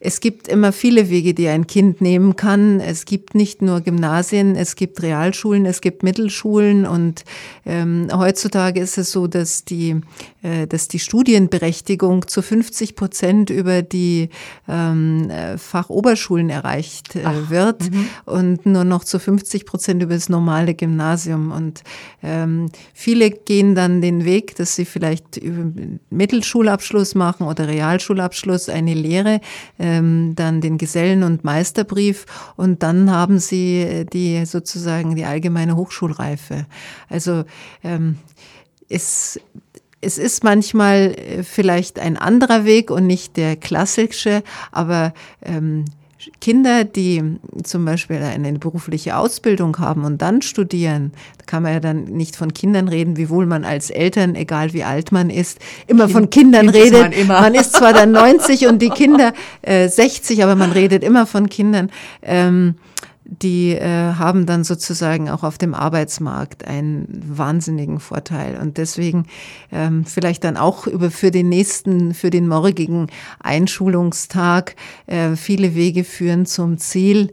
[0.00, 2.78] es gibt immer viele Wege, die ein Kind nehmen kann.
[2.78, 7.24] Es gibt nicht nur Gymnasien, es gibt Realschulen, es gibt Mittelschulen und
[7.66, 10.00] ähm, heutzutage ist es so, dass die,
[10.42, 14.28] äh, dass die Studienberechtigung zu 50 Prozent über die
[14.68, 18.06] ähm, Fachoberschulen erreicht äh, Ach, wird -hmm.
[18.24, 21.50] und nur noch zu 50 Prozent über das normale Gymnasium.
[21.50, 21.82] Und
[22.22, 25.40] ähm, viele gehen dann den Weg, dass sie vielleicht
[26.10, 29.40] Mittelschulabschluss machen oder Realschulabschluss, eine Lehre.
[29.78, 35.24] Äh, ähm, dann den Gesellen- und Meisterbrief und dann haben sie äh, die sozusagen die
[35.24, 36.66] allgemeine Hochschulreife.
[37.08, 37.44] Also
[37.82, 38.16] ähm,
[38.88, 39.40] es
[40.00, 45.86] es ist manchmal äh, vielleicht ein anderer Weg und nicht der klassische, aber ähm,
[46.40, 47.22] Kinder, die
[47.62, 52.36] zum Beispiel eine berufliche Ausbildung haben und dann studieren, da kann man ja dann nicht
[52.36, 56.30] von Kindern reden, wiewohl man als Eltern, egal wie alt man ist, immer kind, von
[56.30, 57.26] Kindern kind redet.
[57.26, 61.26] Man, man, ist zwar dann 90 und die Kinder äh, 60, aber man redet immer
[61.26, 61.90] von Kindern.
[62.22, 62.76] Ähm,
[63.30, 68.56] die äh, haben dann sozusagen auch auf dem Arbeitsmarkt einen wahnsinnigen Vorteil.
[68.56, 69.26] Und deswegen
[69.70, 76.04] ähm, vielleicht dann auch über für den nächsten, für den morgigen Einschulungstag äh, viele Wege
[76.04, 77.30] führen zum Ziel.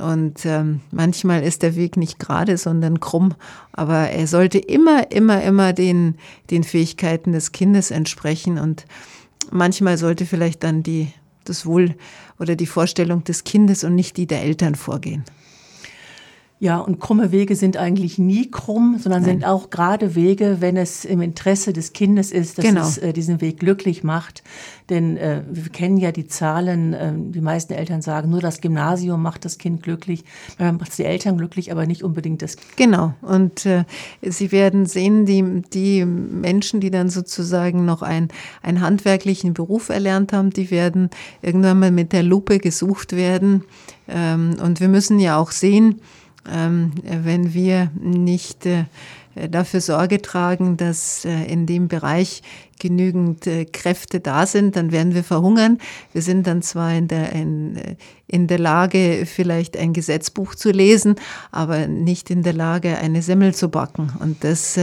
[0.00, 3.34] Und ähm, manchmal ist der Weg nicht gerade, sondern krumm.
[3.70, 6.16] Aber er sollte immer, immer, immer den,
[6.50, 8.58] den Fähigkeiten des Kindes entsprechen.
[8.58, 8.84] Und
[9.52, 11.12] manchmal sollte vielleicht dann die,
[11.44, 11.94] das Wohl
[12.38, 15.24] oder die Vorstellung des Kindes und nicht die der Eltern vorgehen.
[16.58, 19.30] Ja, und krumme Wege sind eigentlich nie krumm, sondern Nein.
[19.30, 22.80] sind auch gerade Wege, wenn es im Interesse des Kindes ist, dass genau.
[22.80, 24.42] es äh, diesen Weg glücklich macht.
[24.88, 29.20] Denn äh, wir kennen ja die Zahlen, äh, die meisten Eltern sagen, nur das Gymnasium
[29.20, 30.24] macht das Kind glücklich.
[30.58, 32.76] Man macht die Eltern glücklich, aber nicht unbedingt das Kind.
[32.76, 33.12] Genau.
[33.20, 33.84] Und äh,
[34.22, 38.28] Sie werden sehen, die, die Menschen, die dann sozusagen noch ein,
[38.62, 41.10] einen handwerklichen Beruf erlernt haben, die werden
[41.42, 43.62] irgendwann mal mit der Lupe gesucht werden.
[44.08, 46.00] Ähm, und wir müssen ja auch sehen,
[46.48, 48.84] wenn wir nicht äh,
[49.50, 52.42] dafür Sorge tragen, dass äh, in dem Bereich
[52.78, 55.78] genügend äh, Kräfte da sind, dann werden wir verhungern.
[56.12, 61.16] Wir sind dann zwar in der, in, in der Lage, vielleicht ein Gesetzbuch zu lesen,
[61.52, 64.12] aber nicht in der Lage, eine Semmel zu backen.
[64.20, 64.78] Und das,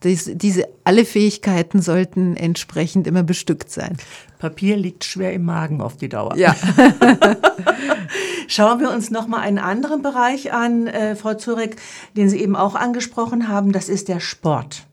[0.00, 3.96] das, diese, alle Fähigkeiten sollten entsprechend immer bestückt sein.
[4.38, 6.36] Papier liegt schwer im Magen auf die Dauer.
[6.36, 6.54] Ja.
[8.48, 11.76] Schauen wir uns noch mal einen anderen Bereich an, äh, Frau Zurek,
[12.16, 13.72] den Sie eben auch angesprochen haben.
[13.72, 14.85] Das ist der Sport.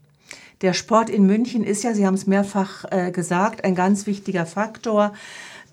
[0.63, 4.45] Der Sport in München ist ja, Sie haben es mehrfach äh, gesagt, ein ganz wichtiger
[4.45, 5.11] Faktor.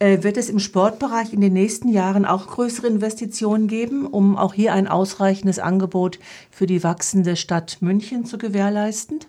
[0.00, 4.52] Äh, wird es im Sportbereich in den nächsten Jahren auch größere Investitionen geben, um auch
[4.52, 6.18] hier ein ausreichendes Angebot
[6.50, 9.20] für die wachsende Stadt München zu gewährleisten?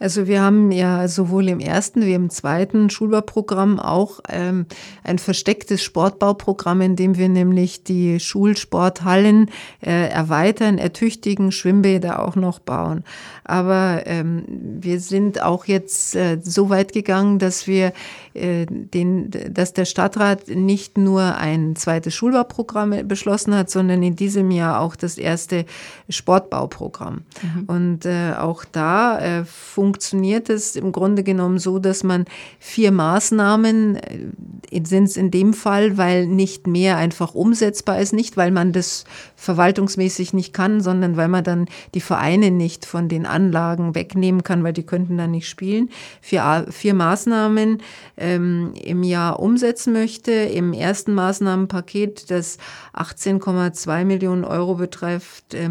[0.00, 4.64] Also wir haben ja sowohl im ersten wie im zweiten Schulbauprogramm auch ähm,
[5.04, 9.50] ein verstecktes Sportbauprogramm, in dem wir nämlich die Schulsporthallen
[9.82, 13.04] äh, erweitern, ertüchtigen, Schwimmbäder auch noch bauen.
[13.50, 17.92] Aber ähm, wir sind auch jetzt äh, so weit gegangen, dass wir
[18.32, 24.52] äh, den, dass der Stadtrat nicht nur ein zweites Schulbauprogramm beschlossen hat, sondern in diesem
[24.52, 25.64] Jahr auch das erste
[26.08, 27.22] Sportbauprogramm.
[27.42, 27.64] Mhm.
[27.66, 32.26] Und äh, auch da äh, funktioniert es im Grunde genommen so, dass man
[32.60, 38.36] vier Maßnahmen äh, sind es in dem Fall, weil nicht mehr einfach umsetzbar ist, nicht
[38.36, 43.26] weil man das verwaltungsmäßig nicht kann, sondern weil man dann die Vereine nicht von den
[43.40, 45.88] Anlagen wegnehmen kann, weil die könnten dann nicht spielen.
[46.20, 47.78] Vier, vier Maßnahmen
[48.18, 50.32] ähm, im Jahr umsetzen möchte.
[50.32, 52.58] Im ersten Maßnahmenpaket, das
[52.94, 55.70] 18,2 Millionen Euro betrifft, äh,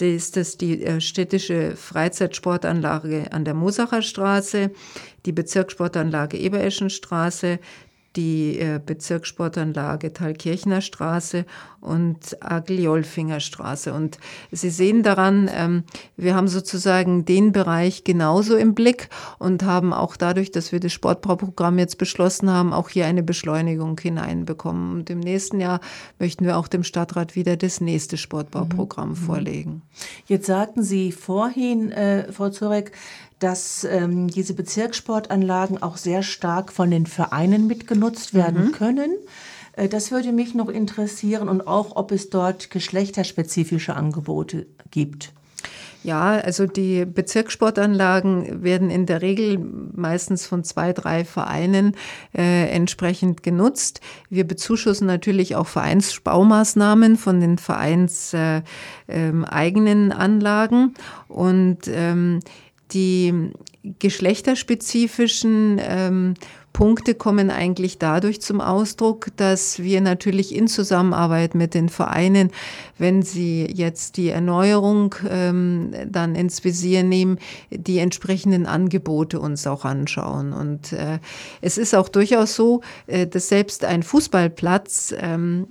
[0.00, 4.70] ist das die äh, städtische Freizeitsportanlage an der Mosacher Straße,
[5.26, 7.58] die Bezirkssportanlage Ebereschenstraße,
[8.16, 11.46] die äh, Bezirkssportanlage Thalkirchner Straße
[11.80, 13.92] und Agliolfinger Straße.
[13.92, 14.18] Und
[14.50, 15.84] Sie sehen daran, ähm,
[16.16, 19.08] wir haben sozusagen den Bereich genauso im Blick
[19.38, 23.98] und haben auch dadurch, dass wir das Sportbauprogramm jetzt beschlossen haben, auch hier eine Beschleunigung
[23.98, 24.92] hineinbekommen.
[24.92, 25.80] Und im nächsten Jahr
[26.18, 29.16] möchten wir auch dem Stadtrat wieder das nächste Sportbauprogramm mhm.
[29.16, 29.82] vorlegen.
[30.26, 32.92] Jetzt sagten Sie vorhin, äh, Frau Zurek,
[33.42, 38.72] dass ähm, diese Bezirkssportanlagen auch sehr stark von den Vereinen mitgenutzt werden mhm.
[38.72, 39.10] können.
[39.72, 45.32] Äh, das würde mich noch interessieren und auch, ob es dort geschlechterspezifische Angebote gibt.
[46.04, 49.58] Ja, also die Bezirkssportanlagen werden in der Regel
[49.94, 51.94] meistens von zwei, drei Vereinen
[52.36, 54.00] äh, entsprechend genutzt.
[54.28, 58.62] Wir bezuschussen natürlich auch Vereinsbaumaßnahmen von den Vereins äh,
[59.06, 60.94] äh, eigenen Anlagen
[61.28, 62.40] und ähm,
[62.92, 63.50] die
[63.98, 66.34] geschlechterspezifischen ähm,
[66.72, 72.50] Punkte kommen eigentlich dadurch zum Ausdruck, dass wir natürlich in Zusammenarbeit mit den Vereinen,
[72.98, 77.38] wenn sie jetzt die Erneuerung ähm, dann ins Visier nehmen,
[77.70, 80.52] die entsprechenden Angebote uns auch anschauen.
[80.52, 81.18] Und äh,
[81.60, 85.66] es ist auch durchaus so, äh, dass selbst ein Fußballplatz ähm,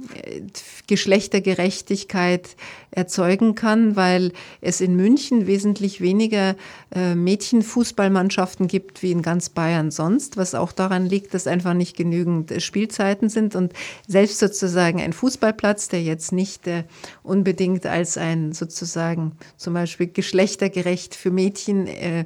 [0.87, 2.55] Geschlechtergerechtigkeit
[2.91, 6.55] erzeugen kann, weil es in München wesentlich weniger
[6.93, 11.95] äh, Mädchenfußballmannschaften gibt wie in ganz Bayern sonst, was auch daran liegt, dass einfach nicht
[11.95, 13.73] genügend äh, Spielzeiten sind und
[14.07, 16.83] selbst sozusagen ein Fußballplatz, der jetzt nicht äh,
[17.23, 22.25] unbedingt als ein sozusagen zum Beispiel geschlechtergerecht für Mädchen äh,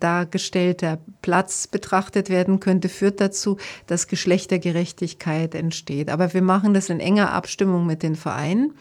[0.00, 6.10] dargestellter Platz betrachtet werden könnte, führt dazu, dass Geschlechtergerechtigkeit entsteht.
[6.10, 8.72] Aber wir machen das in enger Abstimmung mit den Vereinen.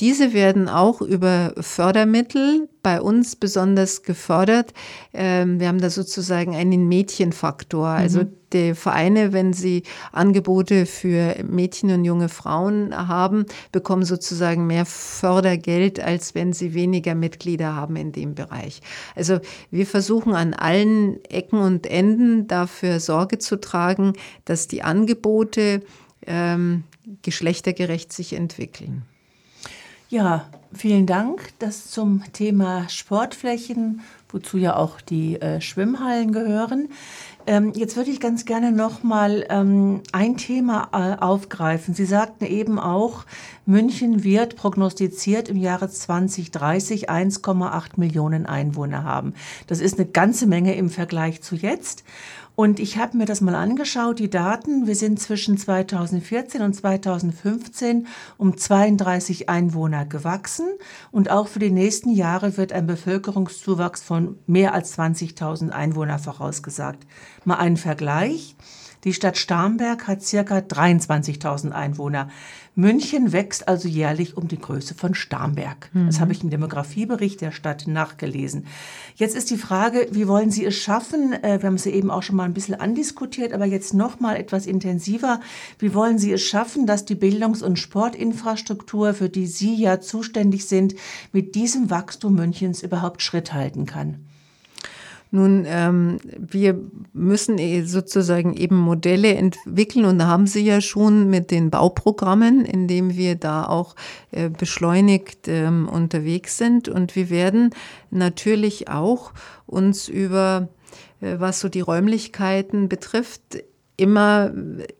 [0.00, 4.74] Diese werden auch über Fördermittel bei uns besonders gefördert.
[5.12, 7.86] Ähm, wir haben da sozusagen einen Mädchenfaktor.
[7.86, 8.32] Also mhm.
[8.52, 16.00] die Vereine, wenn sie Angebote für Mädchen und junge Frauen haben, bekommen sozusagen mehr Fördergeld,
[16.00, 18.80] als wenn sie weniger Mitglieder haben in dem Bereich.
[19.14, 19.38] Also
[19.70, 24.14] wir versuchen an allen Ecken und Enden dafür Sorge zu tragen,
[24.44, 25.82] dass die Angebote
[26.26, 26.82] ähm,
[27.22, 29.04] geschlechtergerecht sich entwickeln.
[30.10, 30.44] Ja,
[30.74, 31.48] vielen Dank.
[31.58, 36.90] Das zum Thema Sportflächen, wozu ja auch die äh, Schwimmhallen gehören.
[37.46, 41.94] Ähm, jetzt würde ich ganz gerne noch mal ähm, ein Thema äh, aufgreifen.
[41.94, 43.24] Sie sagten eben auch,
[43.66, 49.34] München wird prognostiziert im Jahre 2030 1,8 Millionen Einwohner haben.
[49.66, 52.04] Das ist eine ganze Menge im Vergleich zu jetzt.
[52.56, 54.86] Und ich habe mir das mal angeschaut, die Daten.
[54.86, 58.06] Wir sind zwischen 2014 und 2015
[58.38, 60.66] um 32 Einwohner gewachsen.
[61.10, 67.04] Und auch für die nächsten Jahre wird ein Bevölkerungszuwachs von mehr als 20.000 Einwohner vorausgesagt.
[67.44, 68.54] Mal einen Vergleich.
[69.02, 72.30] Die Stadt Starnberg hat circa 23.000 Einwohner.
[72.76, 75.90] München wächst also jährlich um die Größe von Starnberg.
[75.92, 76.06] Mhm.
[76.06, 78.66] Das habe ich im Demografiebericht der Stadt nachgelesen.
[79.14, 81.32] Jetzt ist die Frage, wie wollen Sie es schaffen?
[81.32, 84.18] Äh, wir haben es ja eben auch schon mal ein bisschen andiskutiert, aber jetzt noch
[84.18, 85.40] mal etwas intensiver.
[85.78, 90.66] Wie wollen Sie es schaffen, dass die Bildungs- und Sportinfrastruktur, für die Sie ja zuständig
[90.66, 90.94] sind,
[91.32, 94.26] mit diesem Wachstum Münchens überhaupt Schritt halten kann?
[95.34, 96.80] Nun, ähm, wir
[97.12, 103.16] müssen eh sozusagen eben Modelle entwickeln und haben Sie ja schon mit den Bauprogrammen, indem
[103.16, 103.96] wir da auch
[104.30, 106.88] äh, beschleunigt ähm, unterwegs sind.
[106.88, 107.70] Und wir werden
[108.12, 109.32] natürlich auch
[109.66, 110.68] uns über,
[111.20, 113.64] äh, was so die Räumlichkeiten betrifft,
[113.96, 114.52] immer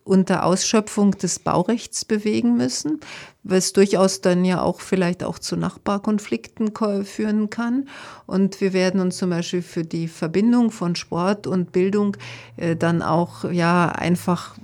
[0.05, 3.01] unter Ausschöpfung des Baurechts bewegen müssen,
[3.43, 6.73] was durchaus dann ja auch vielleicht auch zu Nachbarkonflikten
[7.05, 7.89] führen kann.
[8.27, 12.17] Und wir werden uns zum Beispiel für die Verbindung von Sport und Bildung
[12.57, 14.55] äh, dann auch ja einfach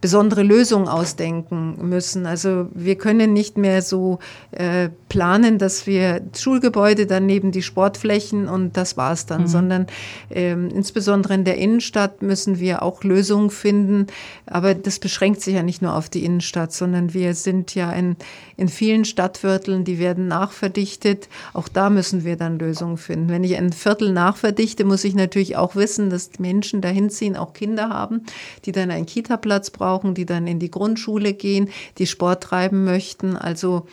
[0.00, 2.26] besondere Lösung ausdenken müssen.
[2.26, 4.20] Also wir können nicht mehr so
[4.52, 9.46] äh, planen, dass wir Schulgebäude, daneben die Sportflächen und das war's dann, mhm.
[9.48, 9.86] sondern
[10.30, 14.06] ähm, insbesondere in der Innenstadt müssen wir auch Lösungen finden.
[14.46, 18.14] Aber das beschränkt sich ja nicht nur auf die Innenstadt, sondern wir sind ja in,
[18.56, 21.28] in vielen Stadtvierteln, die werden nachverdichtet.
[21.54, 23.30] Auch da müssen wir dann Lösungen finden.
[23.30, 27.52] Wenn ich ein Viertel nachverdichte, muss ich natürlich auch wissen, dass Menschen dahin ziehen, auch
[27.52, 28.22] Kinder haben,
[28.64, 32.84] die dann einen Kita-Platz brauchen brauchen, die dann in die Grundschule gehen, die Sport treiben
[32.84, 33.36] möchten.
[33.36, 33.86] Also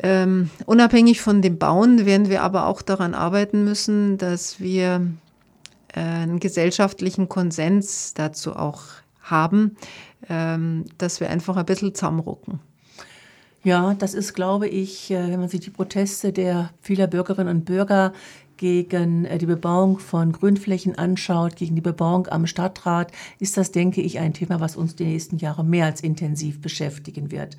[0.00, 5.06] ähm, unabhängig von dem Bauen werden wir aber auch daran arbeiten müssen, dass wir
[5.94, 8.82] äh, einen gesellschaftlichen Konsens dazu auch
[9.20, 9.76] haben,
[10.28, 12.60] ähm, dass wir einfach ein bisschen zusammenrucken.
[13.64, 17.64] Ja, das ist, glaube ich, äh, wenn man sich die Proteste der vieler Bürgerinnen und
[17.64, 18.12] Bürger
[18.58, 24.02] gegen äh, die Bebauung von Grünflächen anschaut, gegen die Bebauung am Stadtrat, ist das, denke
[24.02, 27.56] ich, ein Thema, was uns die nächsten Jahre mehr als intensiv beschäftigen wird.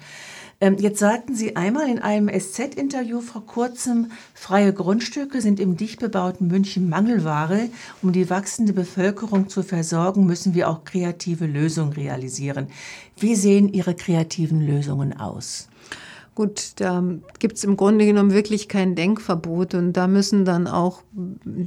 [0.62, 6.00] Ähm, jetzt sagten Sie einmal in einem SZ-Interview vor kurzem, freie Grundstücke sind im dicht
[6.00, 7.70] bebauten München Mangelware.
[8.02, 12.68] Um die wachsende Bevölkerung zu versorgen, müssen wir auch kreative Lösungen realisieren.
[13.18, 15.70] Wie sehen Ihre kreativen Lösungen aus?
[16.40, 17.04] Gut, da
[17.40, 21.04] gibt es im Grunde genommen wirklich kein Denkverbot und da müssen dann auch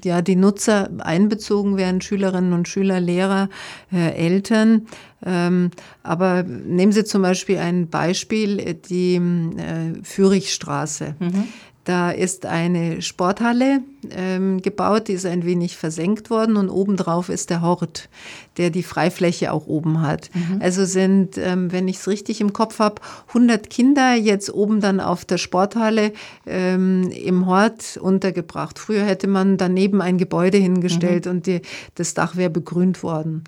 [0.03, 3.51] ja, die Nutzer einbezogen werden, Schülerinnen und Schüler, Lehrer,
[3.93, 4.87] äh, Eltern.
[5.27, 11.17] Ähm, aber nehmen Sie zum Beispiel ein Beispiel, die äh, Führichstraße.
[11.19, 11.49] Mhm.
[11.85, 13.81] Da ist eine Sporthalle
[14.11, 18.09] ähm, gebaut, die ist ein wenig versenkt worden und obendrauf ist der Hort,
[18.57, 20.31] der die Freifläche auch oben hat.
[20.33, 20.63] Mhm.
[20.63, 25.01] Also sind, ähm, wenn ich es richtig im Kopf habe, 100 Kinder jetzt oben dann
[25.01, 26.13] auf der Sporthalle
[26.47, 28.79] ähm, im Hort untergebracht.
[28.79, 31.33] Früher hätte man daneben ein Gebäude hingestellt mhm.
[31.33, 31.63] und die,
[31.97, 33.43] das Dach wäre begrünt worden.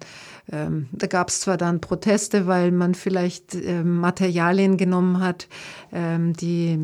[0.53, 5.49] Ähm, da gab es zwar dann Proteste, weil man vielleicht ähm, Materialien genommen hat,
[5.93, 6.79] ähm, die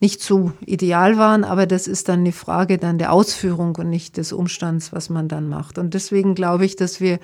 [0.00, 4.16] nicht so ideal waren, aber das ist dann eine Frage dann der Ausführung und nicht
[4.16, 5.78] des Umstands, was man dann macht.
[5.78, 7.18] Und deswegen glaube ich, dass wir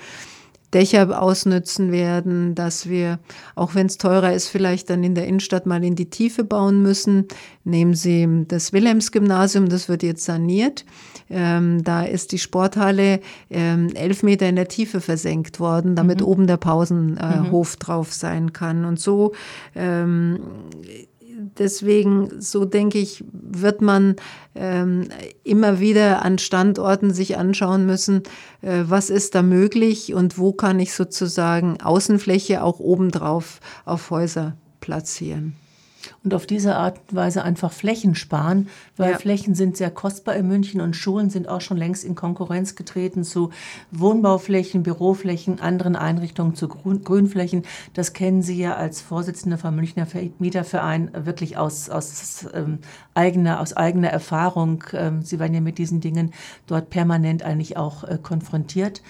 [0.74, 3.20] Dächer ausnützen werden, dass wir,
[3.54, 6.82] auch wenn es teurer ist, vielleicht dann in der Innenstadt mal in die Tiefe bauen
[6.82, 7.28] müssen.
[7.62, 10.84] Nehmen Sie das Wilhelmsgymnasium, das wird jetzt saniert.
[11.30, 13.20] Ähm, da ist die Sporthalle
[13.50, 16.26] ähm, elf Meter in der Tiefe versenkt worden, damit mhm.
[16.26, 17.78] oben der Pausenhof äh, mhm.
[17.78, 18.84] drauf sein kann.
[18.84, 19.32] Und so
[19.76, 20.40] ähm,
[21.58, 24.16] deswegen, so denke ich, wird man
[24.54, 25.08] ähm,
[25.42, 28.22] immer wieder an Standorten sich anschauen müssen,
[28.62, 34.56] äh, was ist da möglich und wo kann ich sozusagen Außenfläche auch obendrauf auf Häuser
[34.80, 35.54] platzieren
[36.22, 39.18] und auf diese Art und Weise einfach Flächen sparen, weil ja.
[39.18, 43.24] Flächen sind sehr kostbar in München und Schulen sind auch schon längst in Konkurrenz getreten
[43.24, 43.50] zu
[43.90, 47.62] Wohnbauflächen, Büroflächen, anderen Einrichtungen zu Grünflächen.
[47.94, 50.06] Das kennen Sie ja als Vorsitzende vom Münchner
[50.38, 52.78] Mieterverein wirklich aus, aus, ähm,
[53.14, 54.84] eigener, aus eigener Erfahrung.
[54.92, 56.32] Ähm, Sie werden ja mit diesen Dingen
[56.66, 59.02] dort permanent eigentlich auch äh, konfrontiert.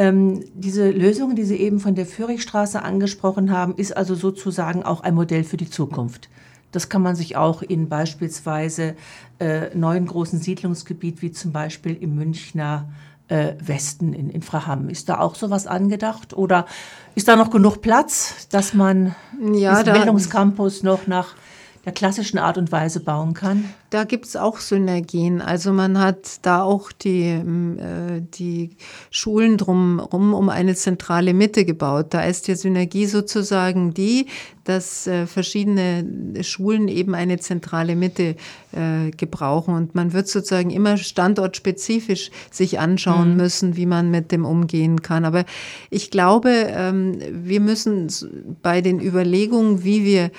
[0.00, 5.02] Ähm, diese Lösung, die Sie eben von der Führichstraße angesprochen haben, ist also sozusagen auch
[5.02, 6.30] ein Modell für die Zukunft.
[6.72, 8.94] Das kann man sich auch in beispielsweise
[9.40, 12.88] äh, neuen großen Siedlungsgebiet wie zum Beispiel im Münchner
[13.28, 14.88] äh, Westen in, in Fraham.
[14.88, 16.64] Ist da auch sowas angedacht oder
[17.14, 19.14] ist da noch genug Platz, dass man
[19.52, 21.34] ja, diesen Bildungscampus noch nach
[21.84, 23.64] der klassischen Art und Weise bauen kann?
[23.90, 25.40] Da gibt es auch Synergien.
[25.40, 28.70] Also man hat da auch die, ähm, äh, die
[29.10, 32.08] Schulen drumherum um eine zentrale Mitte gebaut.
[32.10, 34.26] Da ist die Synergie sozusagen die,
[34.64, 36.04] dass äh, verschiedene
[36.42, 38.36] Schulen eben eine zentrale Mitte
[38.70, 39.74] äh, gebrauchen.
[39.74, 43.36] Und man wird sozusagen immer standortspezifisch sich anschauen mhm.
[43.36, 45.24] müssen, wie man mit dem umgehen kann.
[45.24, 45.44] Aber
[45.88, 48.08] ich glaube, ähm, wir müssen
[48.62, 50.30] bei den Überlegungen, wie wir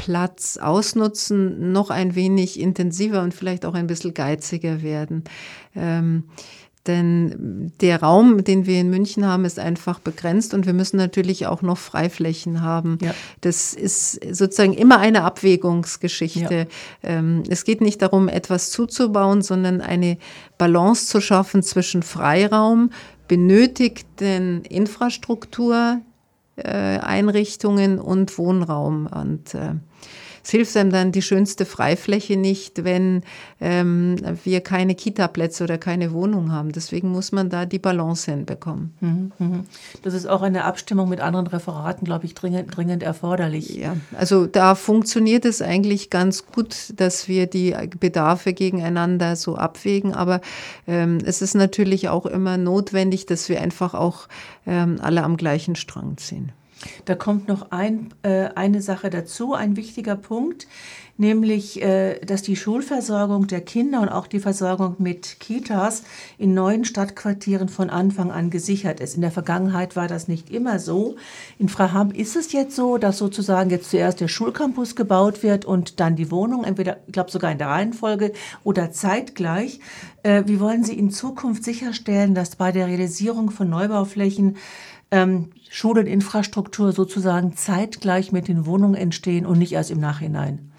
[0.00, 5.24] Platz ausnutzen, noch ein wenig intensiver und vielleicht auch ein bisschen geiziger werden.
[5.76, 6.24] Ähm,
[6.86, 11.46] denn der Raum, den wir in München haben, ist einfach begrenzt und wir müssen natürlich
[11.46, 12.96] auch noch Freiflächen haben.
[13.02, 13.14] Ja.
[13.42, 16.66] Das ist sozusagen immer eine Abwägungsgeschichte.
[17.02, 17.08] Ja.
[17.18, 20.16] Ähm, es geht nicht darum, etwas zuzubauen, sondern eine
[20.56, 22.90] Balance zu schaffen zwischen Freiraum,
[23.28, 26.00] benötigten Infrastruktur,
[26.62, 29.06] Einrichtungen und Wohnraum.
[29.06, 29.76] Und äh,
[30.42, 33.22] es hilft einem dann die schönste Freifläche nicht, wenn
[33.60, 36.72] ähm, wir keine Kita-Plätze oder keine Wohnung haben.
[36.72, 38.94] Deswegen muss man da die Balance hinbekommen.
[39.00, 39.66] Mhm, mhm.
[40.02, 43.76] Das ist auch eine Abstimmung mit anderen Referaten, glaube ich, dringend, dringend erforderlich.
[43.76, 50.14] Ja, also da funktioniert es eigentlich ganz gut, dass wir die Bedarfe gegeneinander so abwägen.
[50.14, 50.40] Aber
[50.86, 54.28] ähm, es ist natürlich auch immer notwendig, dass wir einfach auch
[54.66, 56.52] ähm, alle am gleichen Strang ziehen.
[57.04, 60.66] Da kommt noch ein, äh, eine Sache dazu, ein wichtiger Punkt,
[61.20, 66.02] nämlich, äh, dass die Schulversorgung der Kinder und auch die Versorgung mit Kitas
[66.38, 69.16] in neuen Stadtquartieren von Anfang an gesichert ist.
[69.16, 71.16] In der Vergangenheit war das nicht immer so.
[71.58, 76.00] In Fraham ist es jetzt so, dass sozusagen jetzt zuerst der Schulcampus gebaut wird und
[76.00, 78.32] dann die Wohnung, entweder, ich glaube sogar in der Reihenfolge
[78.64, 79.80] oder zeitgleich.
[80.22, 84.56] Äh, wie wollen Sie in Zukunft sicherstellen, dass bei der Realisierung von Neubauflächen
[85.10, 90.69] ähm, Schuleninfrastruktur sozusagen zeitgleich mit den Wohnungen entstehen und nicht erst im Nachhinein?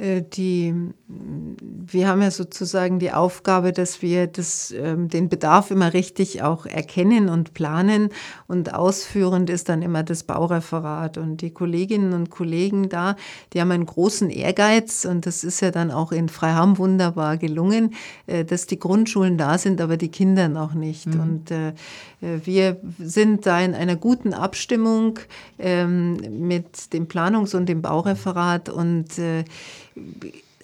[0.00, 0.74] Äh, die,
[1.08, 6.64] wir haben ja sozusagen die Aufgabe, dass wir das, ähm, den Bedarf immer richtig auch
[6.64, 8.08] erkennen und planen
[8.46, 13.16] und ausführend ist dann immer das Baureferat und die Kolleginnen und Kollegen da,
[13.52, 17.94] die haben einen großen Ehrgeiz und das ist ja dann auch in Freiham wunderbar gelungen,
[18.26, 21.08] äh, dass die Grundschulen da sind, aber die Kinder noch nicht.
[21.08, 21.20] Mhm.
[21.20, 21.72] Und äh,
[22.20, 25.18] wir sind da in einer guten Abstimmung
[25.58, 29.18] ähm, mit dem Planungs- und dem Baureferat und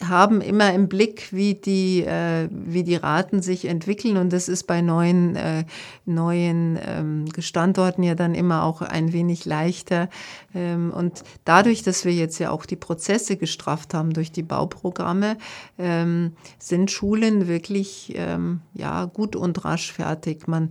[0.03, 4.19] haben immer im Blick, wie die, äh, wie die Raten sich entwickeln.
[4.19, 5.65] Und das ist bei neuen, äh,
[6.05, 10.11] neuen ähm, Standorten ja dann immer auch ein wenig leichter.
[10.55, 15.39] Ähm, und dadurch, dass wir jetzt ja auch die Prozesse gestrafft haben durch die Bauprogramme,
[15.79, 20.47] ähm, sind Schulen wirklich ähm, ja, gut und rasch fertig.
[20.47, 20.69] Man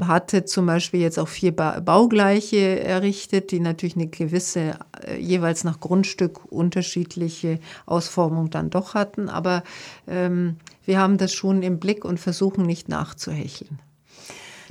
[0.00, 5.80] hatte zum Beispiel jetzt auch vier Baugleiche errichtet, die natürlich eine gewisse, äh, jeweils nach
[5.80, 9.28] Grundstück unterschiedliche Ausformung dann doch hatten.
[9.28, 9.62] Aber
[10.06, 13.78] ähm, wir haben das schon im Blick und versuchen nicht nachzuhecheln.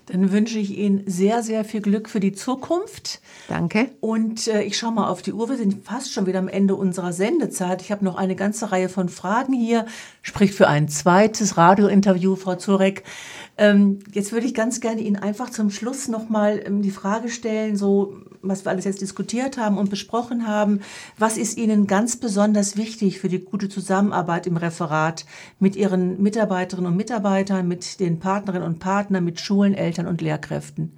[0.07, 3.19] Dann wünsche ich Ihnen sehr, sehr viel Glück für die Zukunft.
[3.49, 3.89] Danke.
[3.99, 5.49] Und äh, ich schaue mal auf die Uhr.
[5.49, 7.81] Wir sind fast schon wieder am Ende unserer Sendezeit.
[7.81, 9.85] Ich habe noch eine ganze Reihe von Fragen hier.
[10.21, 13.03] Spricht für ein zweites Radiointerview, Frau Zurek.
[13.57, 17.75] Ähm, jetzt würde ich ganz gerne Ihnen einfach zum Schluss nochmal ähm, die Frage stellen,
[17.75, 20.81] so was wir alles jetzt diskutiert haben und besprochen haben.
[21.17, 25.25] Was ist Ihnen ganz besonders wichtig für die gute Zusammenarbeit im Referat
[25.59, 30.93] mit Ihren Mitarbeiterinnen und Mitarbeitern, mit den Partnerinnen und Partnern, mit Schulen, Eltern und Lehrkräften?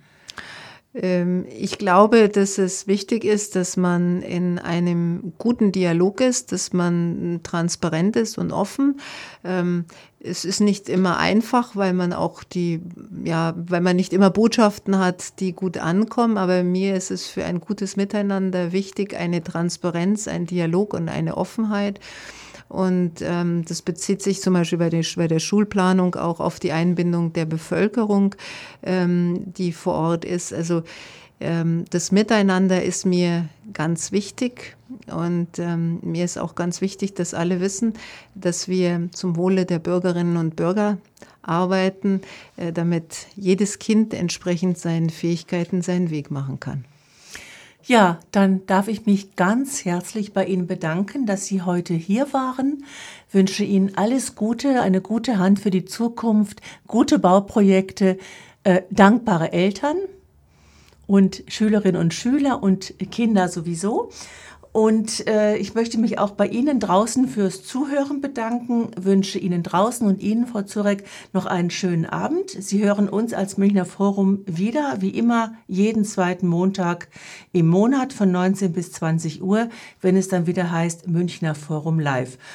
[0.95, 6.73] Ähm, ich glaube, dass es wichtig ist, dass man in einem guten Dialog ist, dass
[6.73, 8.99] man transparent ist und offen.
[9.43, 9.85] Ähm,
[10.19, 12.81] es ist nicht immer einfach, weil man auch die,
[13.23, 16.37] ja, weil man nicht immer Botschaften hat, die gut ankommen.
[16.37, 21.37] Aber mir ist es für ein gutes Miteinander wichtig, eine Transparenz, ein Dialog und eine
[21.37, 21.99] Offenheit.
[22.69, 26.71] Und ähm, das bezieht sich zum Beispiel bei der, bei der Schulplanung auch auf die
[26.71, 28.35] Einbindung der Bevölkerung,
[28.83, 30.53] ähm, die vor Ort ist.
[30.53, 30.83] Also
[31.39, 34.75] ähm, das Miteinander ist mir ganz wichtig
[35.07, 37.93] und ähm, mir ist auch ganz wichtig, dass alle wissen,
[38.35, 40.97] dass wir zum Wohle der Bürgerinnen und Bürger
[41.41, 42.21] arbeiten,
[42.57, 46.85] äh, damit jedes Kind entsprechend seinen Fähigkeiten seinen Weg machen kann.
[47.89, 52.83] Ja, dann darf ich mich ganz herzlich bei Ihnen bedanken, dass Sie heute hier waren.
[53.31, 58.19] Wünsche Ihnen alles Gute, eine gute Hand für die Zukunft, gute Bauprojekte,
[58.63, 59.97] äh, dankbare Eltern
[61.07, 64.11] und Schülerinnen und Schüler und Kinder sowieso.
[64.79, 70.07] Und äh, ich möchte mich auch bei Ihnen draußen fürs Zuhören bedanken, wünsche Ihnen draußen
[70.07, 71.03] und Ihnen, Frau Zurek,
[71.33, 72.51] noch einen schönen Abend.
[72.51, 77.09] Sie hören uns als Münchner Forum wieder, wie immer, jeden zweiten Montag
[77.51, 79.67] im Monat von 19 bis 20 Uhr,
[79.99, 82.37] wenn es dann wieder heißt Münchner Forum Live.